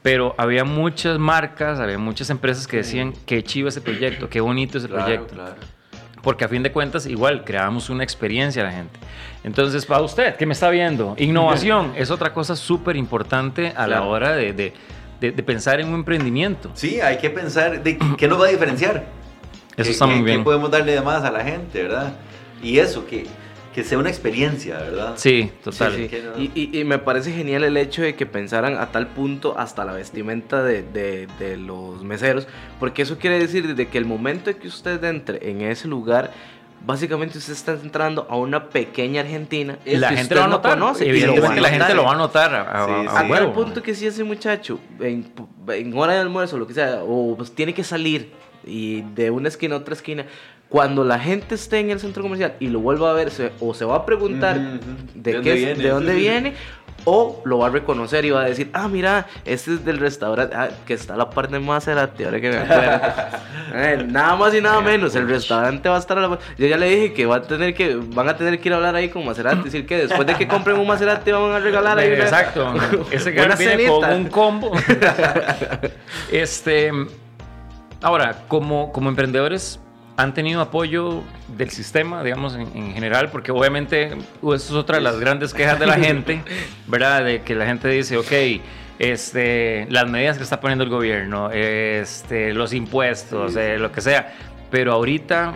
[0.02, 4.78] Pero había muchas marcas, había muchas empresas que decían qué chivo ese proyecto, qué bonito
[4.78, 5.34] ese Claro, proyecto.
[5.34, 5.56] claro.
[6.22, 8.98] Porque a fin de cuentas, igual, creábamos una experiencia a la gente.
[9.44, 14.02] Entonces, para usted que me está viendo, innovación es otra cosa súper importante a la
[14.02, 14.72] hora de, de-
[15.20, 16.70] de- de pensar en un emprendimiento.
[16.74, 19.04] Sí, hay que pensar de qué nos va a diferenciar.
[19.76, 20.38] Eso ¿Qué- está muy bien.
[20.38, 22.14] ¿Qué podemos darle de más a la gente, verdad?
[22.62, 23.26] Y eso, que,
[23.74, 25.12] que sea una experiencia, ¿verdad?
[25.16, 25.94] Sí, total.
[25.94, 26.08] Sí, sí.
[26.08, 29.06] Que no- Y, y- y me parece genial el hecho de que pensaran a tal
[29.08, 32.46] punto hasta la vestimenta de, de- de los meseros,
[32.80, 36.32] porque eso quiere decir de que el momento en que usted entre en ese lugar,
[36.84, 40.72] básicamente usted está entrando a una pequeña Argentina Y la gente usted lo no notar.
[40.78, 43.32] conoce, Evidentemente que la gente lo va a notar a, Sí, a sí.
[43.32, 45.30] A tal punto que si ese muchacho en,
[45.68, 48.32] en hora de almuerzo, lo que sea, o pues tiene que salir
[48.64, 50.26] y de una esquina a otra esquina,
[50.70, 53.74] cuando la gente esté en el centro comercial y lo vuelva a ver, se- o
[53.74, 54.58] se va a preguntar
[55.14, 56.54] de, qué es- de dónde viene,
[57.06, 60.54] o lo va a reconocer y va a decir, ah, mira, este es del restaurante,
[60.54, 63.00] ah, que está a la parte de Maserati, ahora que me acuerdo.
[63.72, 66.76] Eh, nada más y nada menos, el restaurante va a estar a la Yo ya
[66.76, 69.08] le dije que va a tener que, van a tener que ir a hablar ahí
[69.10, 72.24] con Maserati, decir que después de que compren un Maserati van a regalar ahí una-
[72.24, 72.74] Exacto.
[73.12, 74.72] Ese una gas viene con un combo.
[76.32, 76.90] este,
[78.02, 79.78] ahora, como, como emprendedores,
[80.20, 81.22] ¿han tenido apoyo
[81.56, 83.30] del sistema, digamos, en, en general?
[83.30, 84.12] Porque obviamente,
[84.42, 86.42] uh, eso es otra de las grandes quejas de la gente,
[86.86, 87.24] ¿verdad?
[87.24, 88.60] De que la gente dice, ok,
[88.98, 94.34] este, las medidas que está poniendo el gobierno, este, los impuestos, eh, lo que sea.
[94.70, 95.54] Pero ahorita,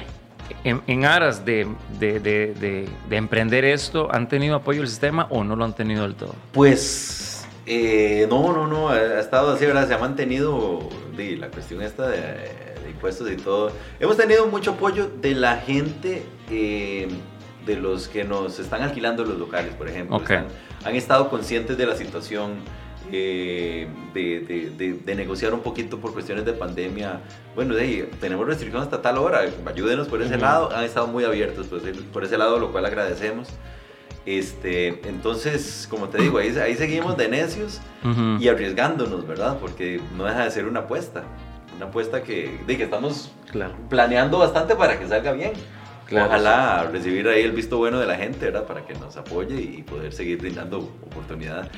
[0.64, 1.66] en, en aras de,
[2.00, 5.74] de- de- de- de emprender esto, ¿han tenido apoyo del sistema o no lo han
[5.74, 6.34] tenido del todo?
[6.52, 9.88] Pues Eh, no, no, no, ha estado así, ¿verdad?
[9.88, 10.80] Se ha mantenido
[11.16, 12.18] de, la cuestión esta de,
[12.84, 13.72] de, impuestos y todo.
[14.00, 17.08] Hemos tenido mucho apoyo de la gente, eh,
[17.66, 20.16] de los que nos están alquilando los locales, por ejemplo.
[20.16, 20.36] Okay.
[20.36, 20.48] Están-
[20.84, 22.56] han estado conscientes de la situación,
[23.10, 27.20] eh, de, de- de- de negociar un poquito por cuestiones de pandemia.
[27.54, 30.42] Bueno, ahí, tenemos restricciones hasta tal hora, ayúdenos por ese Ujú.
[30.42, 30.74] lado.
[30.74, 31.82] Han estado muy abiertos pues,
[32.12, 33.48] por ese lado, lo cual agradecemos.
[34.26, 38.42] Este, entonces, como te digo, ahí, ahí seguimos de necios Ujú.
[38.42, 39.58] y arriesgándonos, ¿verdad?
[39.60, 41.24] Porque no deja de ser una apuesta.
[41.76, 43.74] Una apuesta que, de que estamos Claro.
[43.88, 45.52] planeando bastante para que salga bien.
[46.06, 48.64] Claro, Ojalá recibir ahí el visto bueno de la gente, ¿verdad?
[48.66, 51.68] Para que nos apoye y poder seguir brindando oportunidad.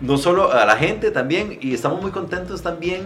[0.00, 3.02] No solo a la gente también, y estamos muy contentos también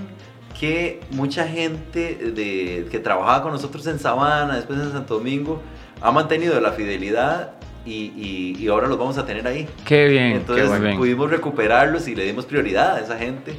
[0.58, 5.60] que mucha gente de, que trabajaba con nosotros en Sabana, después en Santo Domingo,
[6.00, 7.52] ha mantenido la fidelidad
[7.84, 9.68] y, y- y ahora los vamos a tener ahí.
[9.84, 10.96] Qué bien, Entonces qué bien.
[10.96, 13.52] pudimos recuperarlos y le dimos prioridad a esa gente.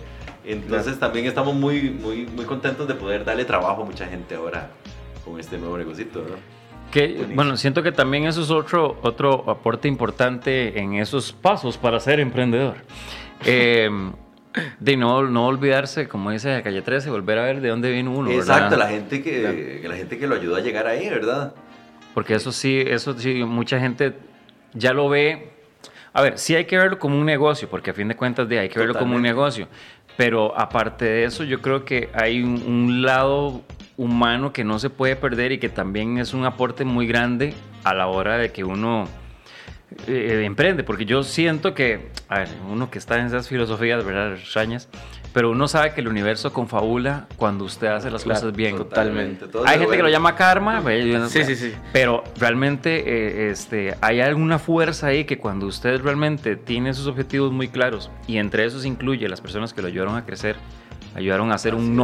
[0.52, 4.72] Entonces también estamos muy, muy, muy contentos de poder darle trabajo a mucha gente ahora
[5.24, 6.36] con este nuevo negocito, ¿no?
[6.92, 12.00] Que, bueno, siento que también eso es otro, otro aporte importante en esos pasos para
[12.00, 12.78] ser emprendedor.
[13.46, 13.90] Eh,
[14.80, 18.32] de no, no olvidarse, como dice Calle 13, volver a ver de dónde viene uno.
[18.32, 18.78] Exacto, ¿verdad?
[18.78, 21.54] la gente que, la gente que lo ayudó a llegar ahí, ¿verdad?
[22.14, 24.14] Porque eso sí, eso sí, mucha gente
[24.74, 25.52] ya lo ve.
[26.12, 28.58] A ver, sí hay que verlo como un negocio, porque a fin de cuentas de,
[28.58, 29.36] hay que verlo como un Totalmente.
[29.36, 29.68] negocio.
[30.20, 33.62] Pero aparte de eso, yo creo que hay un, lado
[33.96, 37.54] humano que no se puede perder y que también es un aporte muy grande
[37.86, 39.08] a la hora de que uno
[40.08, 40.84] eh, emprende.
[40.84, 44.34] Porque yo siento que, a ver, uno que está en esas filosofías, ¿verdad?
[44.34, 44.90] Extrañas,
[45.34, 48.78] pero uno sabe que el universo confabula cuando usted hace las Claro, cosas bien.
[48.78, 49.48] Totalmente.
[49.48, 50.82] Todo Hay gente que lo llama karma,
[51.30, 51.74] Sí, sí, sí.
[51.94, 57.52] pero realmente eh, este, hay alguna fuerza ahí que cuando usted realmente tiene sus objetivos
[57.52, 60.56] muy claros y entre esos incluye las personas que lo ayudaron a crecer,
[61.16, 61.98] ayudaron a hacer Así un es.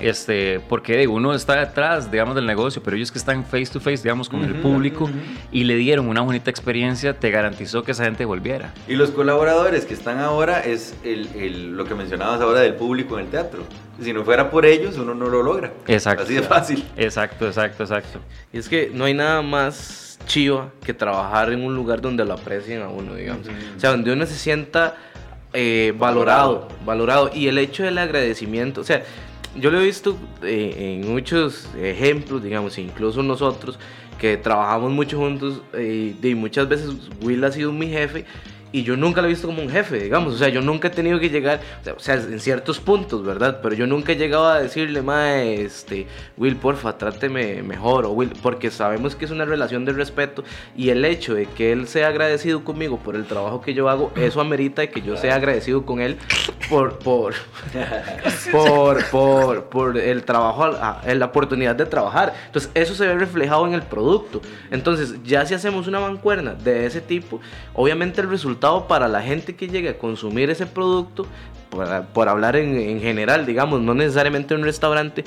[0.00, 3.80] Este, porque de, uno está detrás, digamos, del negocio, pero ellos que están face to
[3.80, 5.12] face, digamos, con el Ujú, público ujú.
[5.52, 8.72] y le dieron una bonita experiencia, te garantizó que esa gente volviera.
[8.88, 13.18] Y los colaboradores que están ahora es el, el- lo que mencionabas ahora del público
[13.18, 13.62] en el teatro.
[14.02, 15.72] Si no fuera por ellos, uno no lo logra.
[15.86, 16.22] Exacto.
[16.24, 16.84] Así de fácil.
[16.96, 18.18] Exacto, exacto, exacto.
[18.52, 22.32] Y es que no hay nada más chiva que trabajar en un lugar donde lo
[22.34, 23.46] aprecien a uno, digamos.
[23.46, 23.56] Ujú.
[23.76, 24.96] O sea, donde uno se sienta
[25.52, 27.30] eh, valorado, valorado.
[27.34, 29.02] Y el hecho del agradecimiento, o sea,
[29.56, 33.78] yo lo he visto eh, en muchos ejemplos, digamos, incluso nosotros
[34.18, 36.90] que trabajamos mucho juntos, eh, y muchas veces
[37.22, 38.26] Will ha sido mi jefe.
[38.72, 40.34] Y yo nunca lo he visto como un jefe, digamos.
[40.34, 41.60] O sea, yo nunca he tenido que llegar,
[41.96, 43.58] o sea, en ciertos puntos, ¿verdad?
[43.60, 48.04] Pero yo nunca he llegado a decirle, mae, este, Will, porfa, tráteme mejor.
[48.04, 50.44] O Will, porque sabemos que es una relación de respeto.
[50.76, 54.12] Y el hecho de que él sea agradecido conmigo por el trabajo que yo hago,
[54.14, 56.16] eso amerita que yo sea agradecido con él
[56.70, 57.34] por, por,
[58.52, 62.32] por, por, por el trabajo, la oportunidad de trabajar.
[62.46, 64.40] Entonces, eso se ve reflejado en el producto.
[64.70, 67.40] Entonces, ya si hacemos una mancuerna de ese tipo,
[67.74, 71.26] obviamente el resultado para la gente que llegue a consumir ese producto,
[71.68, 75.24] por, por hablar en, en general, digamos, no necesariamente en un restaurante,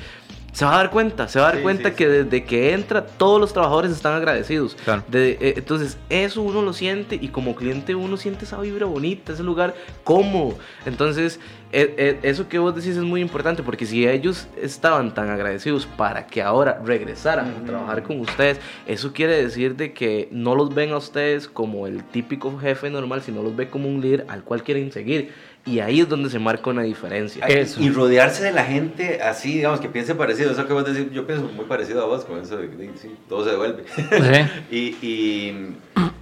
[0.53, 2.73] se va a dar cuenta, se va a dar Sí, cuenta sí, que desde que
[2.73, 4.75] entra todos los trabajadores están agradecidos.
[4.85, 5.03] Claro.
[5.07, 9.33] De- eh, entonces, eso uno lo siente y como cliente uno siente esa vibra bonita,
[9.33, 9.73] ese lugar
[10.03, 10.57] cómodo.
[10.85, 11.39] Entonces,
[11.71, 15.87] eh, eh, eso que vos decís es muy importante porque si ellos estaban tan agradecidos
[15.87, 20.73] para que ahora regresaran a trabajar con ustedes, eso quiere decir de que no los
[20.75, 24.43] ven a ustedes como el típico jefe normal, sino los ve como un líder al
[24.43, 25.31] cual quieren seguir.
[25.65, 27.45] Y ahí es donde se marca una diferencia.
[27.45, 27.81] Eso.
[27.81, 30.51] Y rodearse de la gente así, digamos, que piense parecido.
[30.51, 33.15] Eso que vos decís, yo pienso muy parecido a vos con eso de que sí,
[33.29, 33.85] todo se devuelve.
[33.95, 34.49] Sí.
[34.71, 35.75] y, y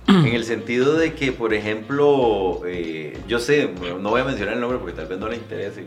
[0.07, 3.69] en el sentido de que, por ejemplo, eh, yo sé,
[3.99, 5.85] no voy a mencionar el nombre porque tal vez no le interese,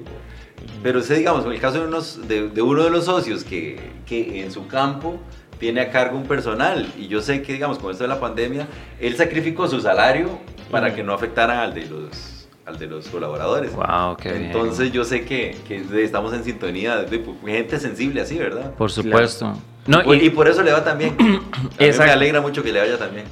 [0.83, 3.79] pero sé, digamos, en el caso de, unos, de, de uno de los socios que,
[4.07, 5.21] que en su campo
[5.61, 8.67] tiene a cargo un personal y yo sé que, digamos, con esto de la pandemia,
[9.01, 10.41] él sacrificó su salario
[10.71, 10.97] para Ujú.
[10.97, 12.34] que no afectaran al de los,
[12.67, 13.75] al de los colaboradores.
[13.75, 14.45] Wow, qué bien.
[14.47, 18.73] Entonces yo sé que, que estamos en sintonía de, de gente sensible así, ¿verdad?
[18.75, 19.55] Por supuesto.
[19.87, 21.15] No, y, y- y por eso le va también.
[21.79, 23.27] A mí me alegra mucho que le vaya también.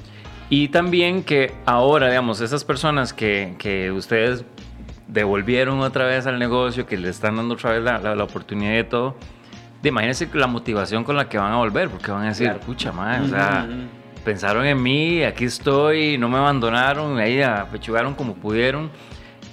[0.50, 4.44] Y también que ahora, digamos, esas personas que, que ustedes
[5.08, 8.72] devolvieron otra vez al negocio, que le están dando otra vez la, la- la oportunidad
[8.72, 9.14] de todo,
[9.82, 12.60] de imagínense la motivación con la que van a volver, porque van a decir, Claro.
[12.60, 13.78] pucha madre, o sea, Ujú.
[14.24, 18.90] pensaron en mí, aquí estoy, no me abandonaron, ahí apechugaron como pudieron.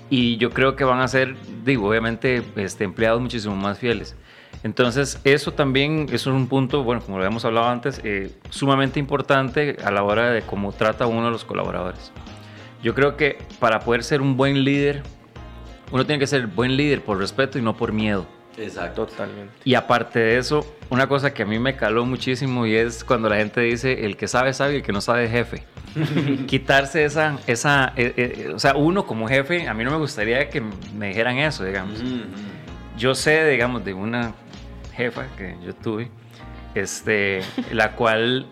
[0.09, 4.15] Y yo creo que van a ser, digo, obviamente, este, empleados muchísimo más fieles.
[4.63, 9.77] Entonces, eso también es un punto, bueno, como lo habíamos hablado antes, eh, sumamente importante
[9.83, 12.11] a la hora de cómo trata uno a los colaboradores.
[12.83, 15.03] Yo creo que para poder ser un buen líder,
[15.91, 18.25] uno tiene que ser buen líder por respeto y no por miedo.
[18.59, 19.05] Exacto.
[19.05, 19.53] Totalmente.
[19.63, 23.29] Y aparte de eso, una cosa que a mí me caló muchísimo y es cuando
[23.29, 25.63] la gente dice, el que sabe, sabe y el que no sabe, es jefe.
[26.47, 30.49] Quitarse esa, esa eh, eh, o sea, uno como jefe, a mí no me gustaría
[30.49, 32.01] que me dijeran eso, digamos.
[32.97, 34.33] Yo sé, digamos, de una
[34.93, 36.09] jefa que yo tuve,
[36.75, 37.41] este,
[37.71, 38.47] la cual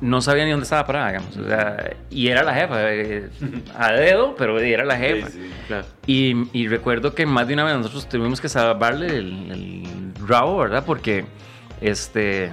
[0.00, 1.36] no sabía ni dónde estaba parada, digamos.
[1.36, 3.28] O sea, y era la jefa, eh,
[3.76, 5.28] a dedo, pero era la jefa.
[5.28, 5.50] Sí, sí.
[5.66, 5.86] Claro.
[6.06, 10.58] Y, y recuerdo que más de una vez nosotros tuvimos que salvarle el, el rabo,
[10.58, 10.84] ¿verdad?
[10.86, 11.24] Porque,
[11.80, 12.52] este,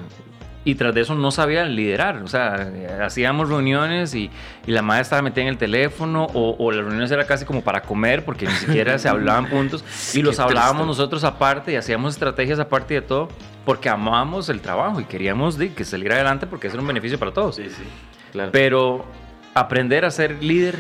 [0.66, 2.18] y tras de eso no sabía liderar.
[2.18, 2.72] O sea,
[3.04, 4.30] hacíamos reuniones y,
[4.66, 7.62] y la madre estaba metida en el teléfono o, o las reuniones era casi como
[7.64, 9.84] para comer porque ni siquiera se hablaban puntos
[10.16, 10.88] y los Qué hablábamos triste.
[10.88, 13.28] nosotros aparte y hacíamos estrategias aparte de todo
[13.66, 17.32] porque amábamos el trabajo y queríamos de, que saliera adelante porque era un beneficio para
[17.32, 17.56] todos.
[17.56, 17.84] Sí, sí.
[18.32, 18.52] Claro.
[18.52, 19.06] Pero
[19.54, 20.78] aprender a ser líder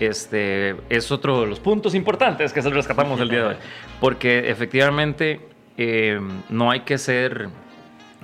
[0.00, 3.56] este, es otro de los puntos importantes que se rescatamos el día de hoy.
[4.00, 5.40] Porque efectivamente
[5.76, 6.18] eh,
[6.48, 7.48] no hay que ser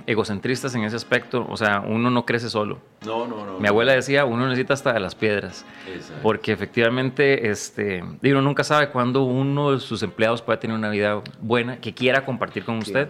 [0.07, 1.45] egocentristas en ese aspecto.
[1.49, 2.79] O sea, uno no crece solo.
[3.05, 3.59] No, no, no.
[3.59, 5.65] Mi abuela decía, uno necesita hasta de las piedras.
[5.93, 6.21] Exacto.
[6.23, 11.21] Porque efectivamente, este, uno nunca sabe cuándo uno de sus empleados puede tener una vida
[11.41, 13.09] buena, que quiera compartir con usted.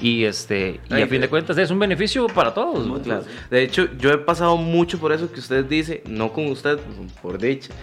[0.00, 2.86] Y, este, y Ay, a fin de eh, cuentas es un beneficio para todos.
[2.86, 3.02] Mutuo.
[3.02, 3.24] Claro.
[3.50, 6.78] De hecho, yo he pasado mucho por eso que usted dice, no con usted,
[7.20, 7.74] por dicha.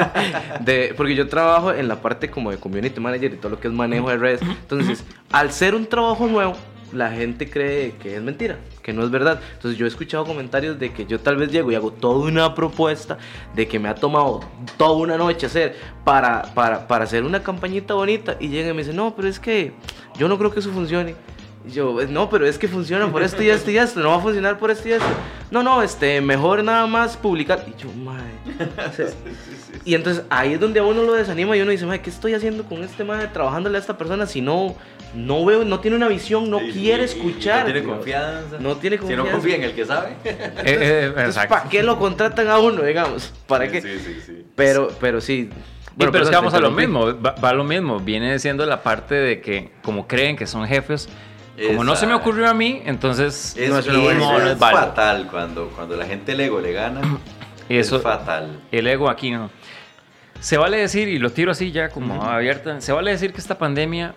[0.60, 3.68] de, porque yo trabajo en la parte como de community manager y todo lo que
[3.68, 4.42] es manejo de redes.
[4.42, 6.56] Entonces, al ser un trabajo nuevo,
[6.92, 9.40] la gente cree que es mentira, que no es verdad.
[9.54, 12.54] Entonces, yo he escuchado comentarios de que yo tal vez llego y hago toda una
[12.54, 13.18] propuesta
[13.54, 14.40] de que me ha tomado
[14.76, 18.82] toda una noche hacer para, para, para hacer una campañita bonita y llega y me
[18.82, 19.72] dice, no, pero es que
[20.18, 21.14] yo no creo que eso funcione.
[21.66, 24.08] Y yo, "Eh, no, pero es que funciona por esto y esto y esto, no
[24.10, 25.06] va a funcionar por esto y esto.
[25.52, 27.64] No, no, este, mejor nada más publicar.
[27.68, 28.24] Y yo, madre.
[28.88, 29.06] O sea,
[29.84, 32.32] y entonces ahí es donde a uno lo desanima y uno dice, madre, ¿qué estoy
[32.34, 34.74] haciendo con este madre trabajándole a esta persona si no,
[35.14, 37.60] no veo, no tiene una visión, no Sí, quiere escuchar?
[37.60, 37.94] No tiene Dios.
[37.96, 38.56] confianza.
[38.60, 39.24] No tiene Si confianza.
[39.26, 40.10] no confía en el que sabe.
[40.24, 41.54] Eh, eh, Entonces, exacto.
[41.54, 43.32] ¿para qué lo contratan a uno, digamos?
[43.46, 43.82] ¿Para qué?
[43.82, 44.46] Sí, sí, sí.
[44.56, 45.50] Pero, pero sí.
[45.98, 48.00] Pero es que vamos a lo mismo, va, va a lo mismo.
[48.00, 51.08] Viene siendo la parte de que, como creen que son jefes,
[51.68, 54.76] como no se me ocurrió a mí, entonces Es, No, y es es Vale.
[54.76, 57.00] fatal cuando, cuando la gente el ego le gana.
[57.68, 58.60] Eso- es fatal.
[58.70, 59.50] el ego aquí no.
[60.40, 63.58] Se vale decir, y lo tiro así ya como abierta, se vale decir que esta
[63.58, 64.14] pandemia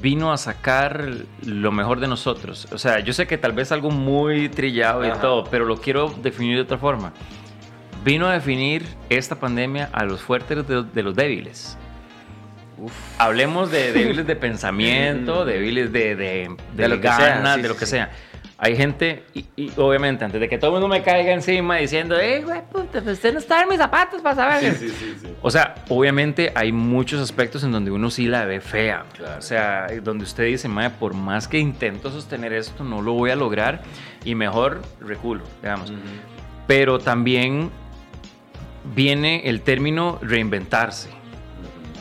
[0.00, 1.08] vino a sacar
[1.44, 2.66] lo mejor de nosotros.
[2.72, 5.20] O sea, yo sé que tal vez algo muy trillado y Ajá.
[5.20, 7.12] todo, pero lo quiero definir de otra forma.
[8.04, 11.78] Vino a definir esta pandemia a los fuertes de, de los débiles.
[13.18, 16.24] Hablemos de débiles de pensamiento, débiles de, de,
[16.74, 17.90] de, De lo que sea, ganas, sí, de lo que sí.
[17.92, 18.10] sea.
[18.64, 22.16] Hay gente, y, y obviamente, antes de que todo el mundo me caiga encima diciendo,
[22.20, 24.74] ¡eh, güey, puta, pues usted no está en mis zapatos para saber!
[24.76, 25.26] Sí, sí, sí, sí.
[25.42, 29.04] O sea, obviamente hay muchos aspectos en donde uno sí la ve fea.
[29.16, 29.38] Claro.
[29.38, 33.30] O sea, donde usted dice, madre, por más que intento sostener esto, no lo voy
[33.30, 33.82] a lograr
[34.24, 35.90] y mejor reculo, digamos.
[35.90, 35.98] Ujú.
[36.68, 37.68] Pero también
[38.94, 41.10] viene el término reinventarse.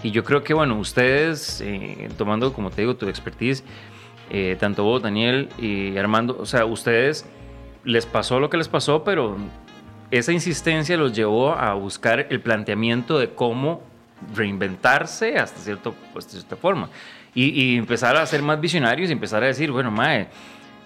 [0.03, 3.63] Y yo creo que, bueno, ustedes, eh, tomando, como te digo, tu expertise,
[4.29, 7.25] eh, tanto vos, Daniel y Armando, o sea, ustedes
[7.83, 9.37] les pasó lo que les pasó, pero
[10.09, 13.83] esa insistencia los llevó a buscar el planteamiento de cómo
[14.35, 16.89] reinventarse hasta, cierto, hasta cierta forma.
[17.33, 20.27] Y, y empezar a ser más visionarios y empezar a decir, bueno, mae,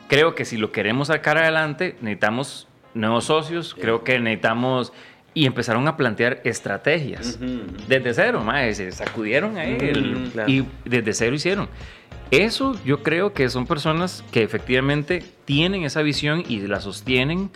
[0.07, 4.91] creo que si lo queremos sacar adelante, necesitamos nuevos socios, creo que necesitamos...
[5.35, 7.37] Y empezaron a plantear estrategias.
[7.87, 10.49] Desde cero, mae, se sacudieron ahí el- claro.
[10.51, 11.67] y desde cero hicieron.
[12.31, 17.51] Eso yo creo que son personas que efectivamente tienen esa visión y la sostienen,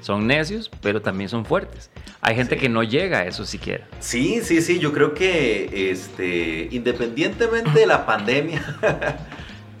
[0.00, 1.90] son necios, pero también son fuertes.
[2.22, 2.60] Hay gente Sí.
[2.62, 3.86] que no llega a eso siquiera.
[4.00, 8.62] Sí, sí, sí, yo creo que este, independientemente de la pandemia,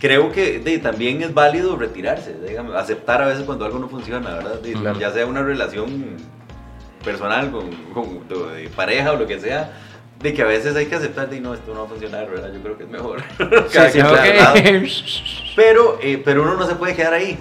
[0.00, 4.34] creo que de, también es válido retirarse, dígame, aceptar a veces cuando algo no funciona,
[4.34, 4.60] ¿verdad?
[4.60, 4.98] De- Claro.
[4.98, 6.16] Ya sea una relación
[7.06, 9.72] personal con, con- de, de pareja o lo que sea,
[10.20, 12.52] de que a veces hay que aceptar de no, esto no va a funcionar, ¿verdad?
[12.52, 13.22] Yo creo que es mejor.
[13.72, 14.38] Cada sí, quien por su claro.
[14.38, 14.54] lado.
[14.54, 14.86] Ok.
[15.56, 17.38] Pero, eh, pero uno no se puede quedar ahí.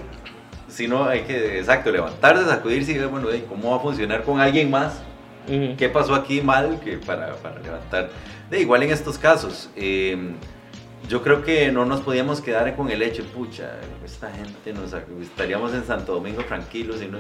[0.70, 4.72] Sino hay que, exacto, levantarse, sacudirse y ver, bueno, cómo va a funcionar con alguien
[4.72, 5.02] más.
[5.48, 5.76] Ujú.
[5.78, 8.10] ¿Qué pasó aquí mal que para, para levantar?
[8.50, 10.18] De igual en estos casos, eh,
[11.10, 13.72] yo creo que no nos podíamos quedar con el hecho, pucha,
[14.04, 17.20] esta gente nos estaríamos en Santo Domingo tranquilos y, no-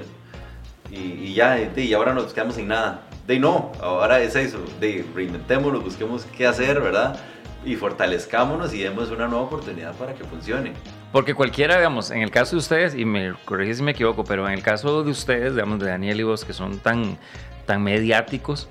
[0.92, 3.02] y, y ya, y ahora nos quedamos sin nada.
[3.28, 7.20] De no, ahora es eso, de reinventémonos, busquemos qué hacer, ¿verdad?
[7.66, 10.74] Y fortalezcámonos y demos una nueva oportunidad para que funcione.
[11.12, 14.48] Porque cualquiera, digamos, en el caso de ustedes, y me corrigí si me equivoco, pero
[14.48, 17.18] en el caso de ustedes, digamos, de Daniel y vos, que son tan,
[17.66, 18.70] tan mediáticos,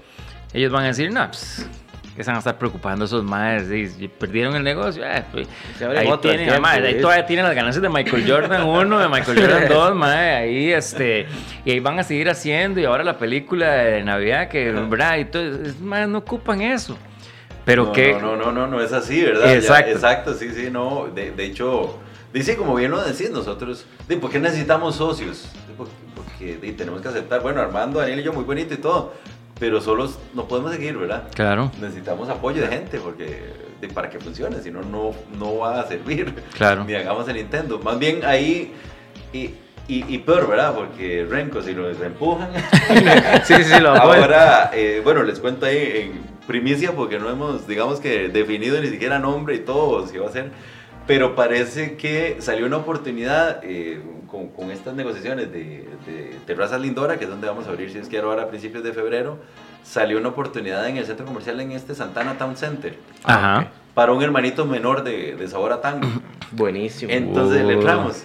[0.52, 1.68] ellos van a decir, no, pues,
[2.14, 5.48] que se van a estar preocupando esos madres, y perdieron el negocio, eh, pues,
[5.80, 9.68] ahí, tienen, tiempo, ahí todavía tienen las ganancias de Michael Jordan 1, de Michael Jordan
[9.68, 11.26] 2, madre, ahí este,
[11.64, 15.18] y ahí van a seguir haciendo, y ahora la película de Navidad, que, ¿verdad?
[15.18, 15.44] Y todo,
[15.80, 16.96] madre, no ocupan eso.
[17.64, 18.12] Pero no, que...
[18.12, 19.54] No, no, no, no, es así, ¿verdad?
[19.54, 19.86] Exacto.
[19.86, 21.98] Ya, exacto, sí, sí, no, de, de hecho...
[22.32, 23.86] Dice, como bien lo decís, nosotros,
[24.20, 25.48] ¿por qué necesitamos socios?
[25.76, 29.14] Porque, porque tenemos que aceptar, bueno, Armando, Daniel y yo, muy bonito y todo,
[29.58, 31.28] pero solos no podemos seguir, ¿verdad?
[31.34, 31.70] Claro.
[31.80, 36.34] Necesitamos apoyo de gente porque de, para que funcione, si no, no va a servir.
[36.56, 36.84] Claro.
[36.86, 37.78] Ni hagamos el Nintendo.
[37.78, 38.72] Más bien ahí,
[39.32, 39.38] y,
[39.88, 40.74] y, y peor, ¿verdad?
[40.74, 42.50] Porque Renko, si nos empujan.
[43.44, 48.00] sí, sí, lo Ahora, eh, bueno, les cuento ahí en primicia porque no hemos, digamos
[48.00, 50.50] que, definido ni siquiera nombre y todo, si va a ser
[51.06, 54.00] pero parece que salió una oportunidad eh,
[54.34, 57.98] con, con, estas negociaciones de, de Terrazas Lindora, que es donde vamos a abrir, si
[57.98, 59.38] es quiero, ahora a principios de febrero,
[59.84, 62.98] salió una oportunidad en el centro comercial en este Santana Town Center.
[63.22, 63.68] Ajá.
[63.94, 66.08] Para un hermanito menor de, de sabor a tango.
[66.50, 67.12] Buenísimo.
[67.12, 68.24] Entonces le entramos.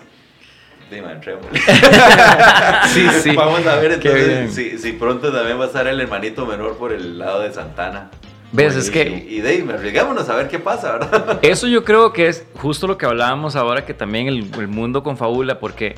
[0.89, 1.45] Dime, entremos.
[2.87, 3.35] sí, sí.
[3.35, 6.91] Vamos a ver entonces si, si pronto también va a estar el hermanito menor por
[6.91, 8.09] el lado de Santana.
[8.51, 8.75] ¿Ves?
[8.75, 9.27] Es que...
[9.29, 11.39] Y, de ahí, arriesgámonos a ver qué pasa, ¿verdad?
[11.43, 15.03] Eso yo creo que es justo lo que hablábamos ahora, que también el, el mundo
[15.03, 15.95] confabula, porque,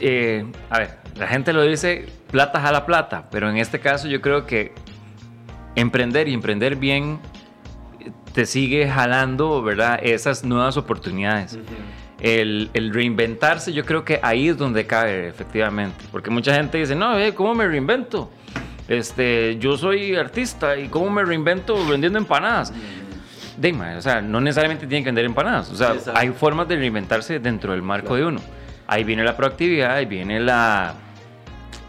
[0.00, 4.20] eh, a ver, la gente lo dice, plata jala plata, pero en este caso yo
[4.20, 4.72] creo que
[5.74, 7.20] emprender y emprender bien
[8.32, 10.00] te sigue jalando, ¿verdad?
[10.02, 11.54] Esas nuevas oportunidades.
[11.54, 12.20] Uh -huh.
[12.20, 16.04] el, el, reinventarse, yo creo que ahí es donde cae, efectivamente.
[16.10, 18.30] Porque mucha gente dice, no, eh, ¿cómo me reinvento?
[18.92, 22.72] Este, yo soy artista y cómo me reinvento vendiendo empanadas.
[23.56, 25.70] Dime, o sea, no necesariamente tienen que vender empanadas.
[25.70, 28.22] O sea, hay formas de reinventarse dentro del marco claro.
[28.22, 28.40] de uno.
[28.86, 30.94] Ahí viene la proactividad, ahí viene la,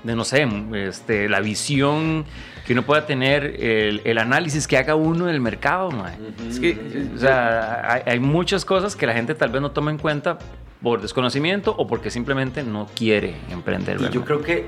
[0.04, 2.26] de no sé, este, la visión
[2.66, 5.90] que uno pueda tener, el, el análisis que haga uno del mercado.
[5.90, 6.50] Uh -huh.
[6.50, 9.92] Es que, o sea, hay, hay muchas cosas que la gente tal vez no toma
[9.92, 10.38] en cuenta
[10.82, 14.00] por desconocimiento o porque simplemente no quiere emprender.
[14.02, 14.68] Y yo creo que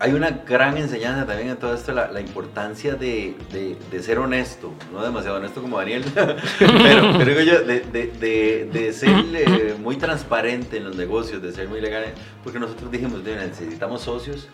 [0.00, 4.18] hay una gran enseñanza también en todo esto, la, la importancia de, de, de, ser
[4.18, 6.04] honesto, no demasiado honesto como Daniel,
[6.58, 11.80] pero, digo yo, de, de, ser eh, muy transparente en los negocios, de ser muy
[11.80, 12.04] legal,
[12.44, 14.48] porque nosotros dijimos, necesitamos socios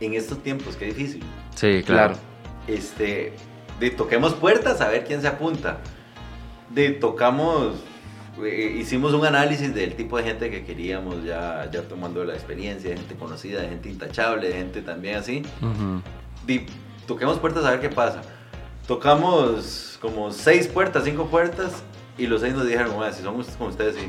[0.00, 1.22] en estos tiempos, qué difícil.
[1.56, 2.14] Sí, claro.
[2.68, 3.32] Este,
[3.80, 5.78] de toquemos puertas a ver quién se apunta.
[6.70, 7.74] De tocamos
[8.42, 12.90] eh, hicimos un análisis del tipo de gente que queríamos, ya, ya tomando la experiencia,
[12.90, 15.42] de gente conocida, de gente intachable, de gente también así.
[15.60, 16.02] Uh -huh.
[16.46, 16.66] y
[17.06, 18.22] toquemos puertas a ver qué pasa.
[18.86, 21.82] Tocamos como seis puertas, cinco puertas,
[22.16, 24.08] y los seis nos dijeron, si son como ustedes, sí.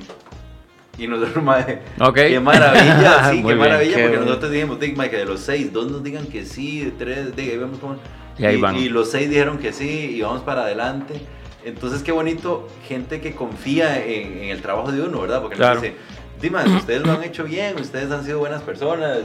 [0.97, 2.31] Y nosotros, madre, okay.
[2.31, 4.25] qué maravilla, sí, qué maravilla, qué porque bien.
[4.25, 7.57] nosotros dijimos, Dick, que de los seis, dos nos digan que sí, tres, de, ahí
[7.57, 7.95] vemos cómo.
[8.37, 8.75] Y, ahí van.
[8.75, 11.21] y los seis dijeron que sí, y vamos para adelante.
[11.63, 15.41] Entonces, qué bonito gente que confía en, en el trabajo de uno, ¿verdad?
[15.41, 15.75] Porque claro.
[15.75, 15.95] nos dice,
[16.41, 19.19] Dimas, ustedes lo han hecho bien, ustedes han sido buenas personas,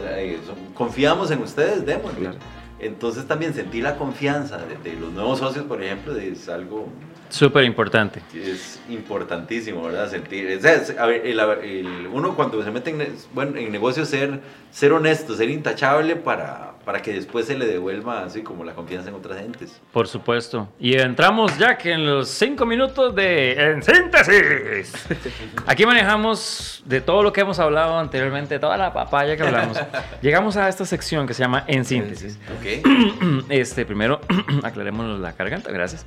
[0.46, 2.20] son, confiamos en ustedes, démosle.
[2.20, 2.38] Claro.
[2.78, 6.88] Entonces, también sentir la confianza de, de, los nuevos socios, por ejemplo, es algo...
[7.30, 8.20] Súper importante.
[8.34, 10.10] Es importantísimo, ¿verdad?
[10.10, 10.46] Sentir...
[10.48, 14.40] Es, es, a ver, el, el, uno cuando se mete en, bueno, en negocios, ser,
[14.70, 19.08] ser honesto, ser intachable para, para que después se le devuelva así como la confianza
[19.08, 19.82] en otras gentes.
[19.92, 20.68] Por supuesto.
[20.78, 24.94] Y entramos ya que en los cinco minutos de En Síntesis.
[25.66, 29.76] Aquí manejamos de todo lo que hemos hablado anteriormente, toda la papaya que hablamos.
[30.22, 32.38] Llegamos a esta sección que se llama En Síntesis.
[32.60, 32.82] Okay.
[33.48, 34.20] Este, primero,
[34.62, 36.06] aclaremos la garganta, gracias.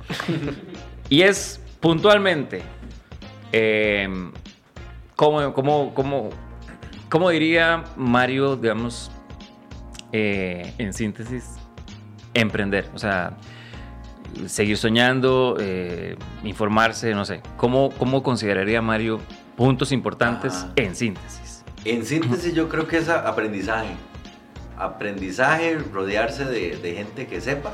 [1.10, 2.62] Y es puntualmente,
[3.52, 4.08] eh,
[5.14, 6.30] ¿cómo, cómo, cómo,
[7.10, 9.10] ¿cómo diría Mario, digamos,
[10.12, 11.56] eh, en síntesis,
[12.34, 12.88] emprender.
[12.94, 13.36] O sea,
[14.46, 17.40] seguir soñando, eh, informarse, no sé.
[17.56, 19.20] ¿Cómo, ¿Cómo consideraría Mario
[19.56, 20.72] puntos importantes ah.
[20.76, 21.64] en síntesis?
[21.84, 23.94] En síntesis yo creo que es aprendizaje.
[24.76, 27.72] Aprendizaje, rodearse de, de gente que sepa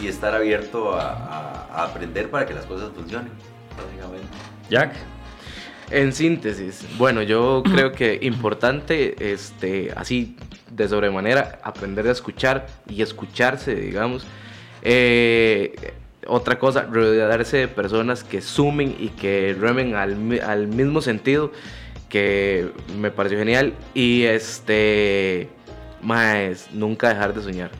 [0.00, 3.32] y estar abierto a, a, a, aprender para que las cosas funcionen,
[3.76, 4.28] básicamente.
[4.70, 4.94] Jack.
[5.90, 10.36] En síntesis, bueno, yo creo que importante, este, así
[10.74, 14.26] de sobremanera, aprender a escuchar y escucharse, digamos.
[14.82, 15.92] Eh,
[16.26, 21.52] otra cosa, rodearse de personas que sumen y que remen al, al, mismo sentido,
[22.08, 23.74] que me pareció genial.
[23.94, 25.48] Y este,
[26.00, 27.70] más, nunca dejar de soñar.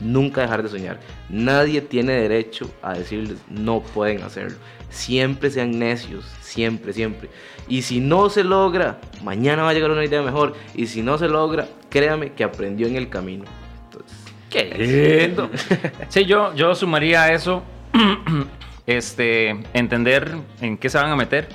[0.00, 0.98] Nunca dejar de soñar.
[1.28, 4.56] Nadie tiene derecho a decirles no pueden hacerlo.
[4.90, 7.30] Siempre sean necios, siempre, siempre.
[7.68, 10.54] Y si no se logra, mañana va a llegar una idea mejor.
[10.74, 13.44] Y si no se logra, créame que aprendió en el camino.
[13.84, 14.18] Entonces,
[14.48, 15.50] Qué lindo.
[16.08, 17.62] Sí, yo, yo sumaría a eso,
[18.86, 21.48] este, entender en qué se van a meter,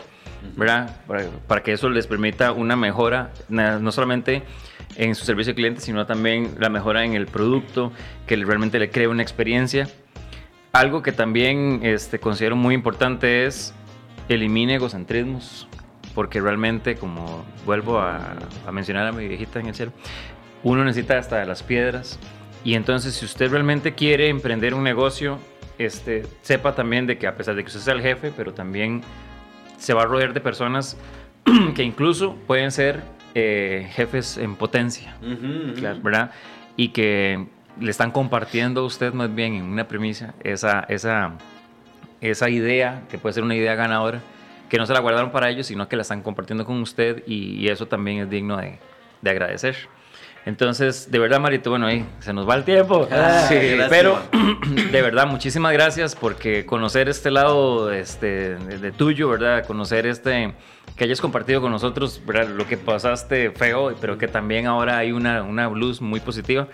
[0.56, 1.02] ¿verdad?
[1.08, 4.44] Para, para que eso les permita una mejora, no solamente
[4.96, 7.92] en su servicio al cliente, sino también la mejora en el producto,
[8.28, 9.88] que realmente le cree una experiencia.
[10.72, 13.74] Algo que también este, considero muy importante es
[14.30, 15.68] elimine egocentrismos,
[16.18, 18.34] porque realmente, como vuelvo a,
[18.66, 19.92] a mencionar a mi viejita en el cielo,
[20.64, 22.18] uno necesita hasta de las piedras.
[22.64, 25.38] Y entonces, si usted realmente quiere emprender un negocio,
[25.78, 29.04] este, sepa también de que a pesar de que usted sea el jefe, pero también
[29.78, 30.98] se va a rodear de personas
[31.76, 33.04] que incluso pueden ser
[33.36, 35.16] eh, jefes en potencia.
[35.22, 35.74] Ujú, ujú.
[35.76, 36.00] Claro.
[36.02, 36.32] ¿verdad?
[36.78, 37.46] Y que
[37.80, 41.34] le están compartiendo a usted más bien en una premisa esa, esa,
[42.22, 44.20] esa idea, que puede ser una idea ganadora,
[44.70, 47.56] que no se la guardaron para ellos, sino que la están compartiendo con usted y,
[47.60, 48.80] y eso también es digno de,
[49.22, 49.76] de agradecer.
[50.48, 53.06] Entonces, de verdad, Marito, bueno, ahí se nos va el tiempo.
[53.12, 53.56] Ah, Sí.
[53.90, 54.18] Pero
[54.94, 59.66] de verdad, muchísimas gracias porque conocer este lado este, de, tuyo, ¿verdad?
[59.66, 60.54] Conocer este,
[60.96, 62.48] que hayas compartido con nosotros, ¿verdad?
[62.48, 66.70] Lo que pasaste feo, pero que también ahora hay una, una luz muy positiva.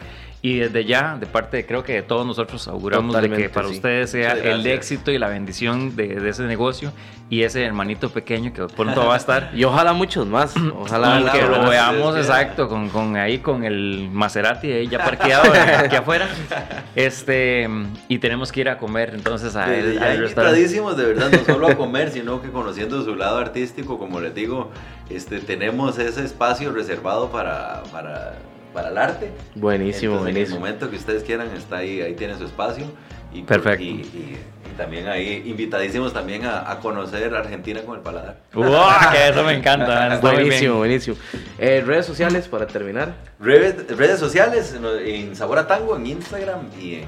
[0.46, 3.50] Y desde ya, de parte, de- creo que de todos nosotros auguramos de que Totalmente,
[3.50, 3.76] para sí.
[3.76, 6.92] ustedes sea el éxito y la bendición de, de ese negocio
[7.30, 9.52] y ese hermanito pequeño que pronto va a estar.
[9.56, 10.54] Y ojalá muchos más.
[10.78, 15.50] Ojalá, Y que lo veamos exacto con, con ahí con el Maserati ahí ya parqueado
[15.80, 16.28] aquí afuera
[16.96, 17.70] este
[18.10, 21.76] y tenemos que ir a comer entonces a restaurante invitadísimos, de verdad, no solo a
[21.76, 24.72] comer, sino que conociendo su lado artístico, como les digo,
[25.10, 28.34] este, tenemos ese espacio reservado para, para,
[28.74, 29.30] para el arte.
[29.56, 30.56] Buenísimo, Entonces, En buenísimo.
[30.56, 32.86] el momento que ustedes quieran, está ahí, ahí tiene su espacio.
[33.34, 33.84] Y, Perfecto.
[33.84, 34.38] Y, y-
[34.72, 38.38] y también ahí invitadísimos también a, a conocer Argentina con el paladar.
[38.56, 39.12] ¡Uah!
[39.12, 40.18] que eso me encanta.
[40.22, 41.16] Buenísimo, buenísimo.
[41.60, 43.14] Eh, redes sociales para terminar.
[43.40, 47.06] Redes, redes sociales, en, en Sabor a Tango, en Instagram y en,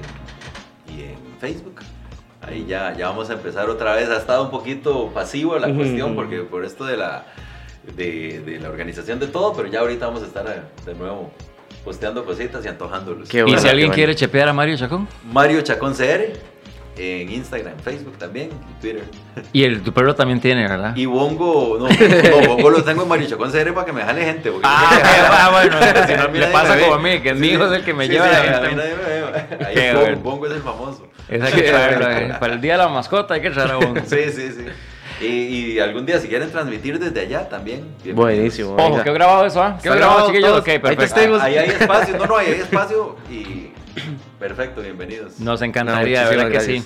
[0.96, 1.80] y en Facebook.
[2.42, 4.08] Ahí ya, ya vamos a empezar otra vez.
[4.10, 5.78] Ha estado un poquito pasivo la Ujú.
[5.78, 7.24] cuestión porque por esto de la,
[7.96, 10.44] de, de la organización de todo, pero ya ahorita vamos a estar
[10.84, 11.32] de nuevo
[11.86, 13.28] posteando cositas y antojándolos.
[13.28, 13.94] Qué y bueno, si alguien bueno.
[13.94, 16.32] quiere chepear a Mario Chacón Mario Chacón CR
[16.98, 19.04] en Instagram, Facebook también, y Twitter.
[19.52, 23.08] y el tu perro también tiene verdad Y Bongo, no, no, Bongo lo tengo en
[23.08, 24.50] Mario Chacón CR para que me jale gente.
[24.62, 27.72] Ah, ah, bueno si no le pasa como a mí que mi Sí, hijo es
[27.72, 28.76] el que me sí, lleva sí, a a mí Instagram.
[28.76, 29.64] nadie me ve.
[29.66, 30.20] Ahí Qué Bongo.
[30.30, 31.06] Bongo es el famoso.
[31.28, 34.00] Esa hay que traerlo, para el día de la mascota hay que traer a Bongo.
[34.06, 34.64] Sí, sí, sí.
[35.20, 37.84] Y, y algún día si quieren transmitir desde allá también.
[38.14, 38.76] Buenísimo.
[38.76, 39.02] Ojo.
[39.02, 39.62] ¿qué grabado eso?
[39.62, 39.78] ah?
[39.82, 40.58] ¿Qué grabado, chiquillos?
[40.58, 41.14] Ok, Ahí perfecto.
[41.14, 41.36] tengo.
[41.40, 42.16] Ahí hay espacio.
[42.18, 43.70] No, no, ahí hay espacio y
[44.38, 45.38] perfecto, bienvenidos.
[45.40, 46.84] Nos No, encantaría, de verdad que sí.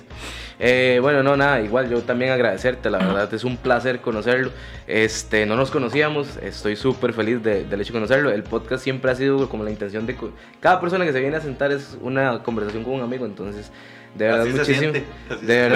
[0.62, 4.50] Eh, bueno, no, nada, igual yo también agradecerte, la verdad es un placer conocerlo.
[4.86, 8.30] Este, no nos conocíamos, estoy súper feliz de- del hecho de conocerlo.
[8.30, 10.16] El podcast siempre ha sido como la intención de...
[10.60, 13.72] Cada persona que se viene a sentar es una conversación con un amigo, entonces
[14.14, 14.44] de verdad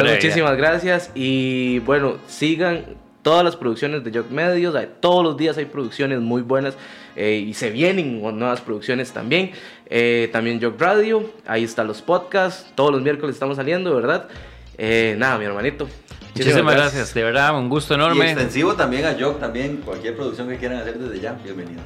[0.04, 2.84] de muchísimas gracias y bueno, sigan
[3.22, 6.76] todas las producciones de Jock Medios, todos los días hay producciones muy buenas
[7.16, 9.52] eh, y se vienen nuevas producciones también.
[9.86, 14.28] Eh, también Jock Radio, ahí están los podcasts, todos los miércoles estamos saliendo, ¿verdad?
[14.76, 15.88] Eh, nada, mi hermanito.
[16.36, 17.14] Muchísimas gracias.
[17.14, 18.24] de verdad, un gusto Y enorme.
[18.32, 21.84] extensivo también a Jock, también cualquier producción que quieran hacer desde ya, bienvenidos.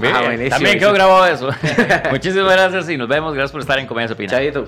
[0.00, 1.50] Bien, Ah, También quedó grabado eso.
[2.10, 3.34] Muchísimas gracias y nos vemos.
[3.34, 4.30] Gracias por estar en Comedia Opina.
[4.30, 4.66] Chaito.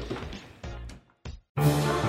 [1.56, 2.01] Thank you.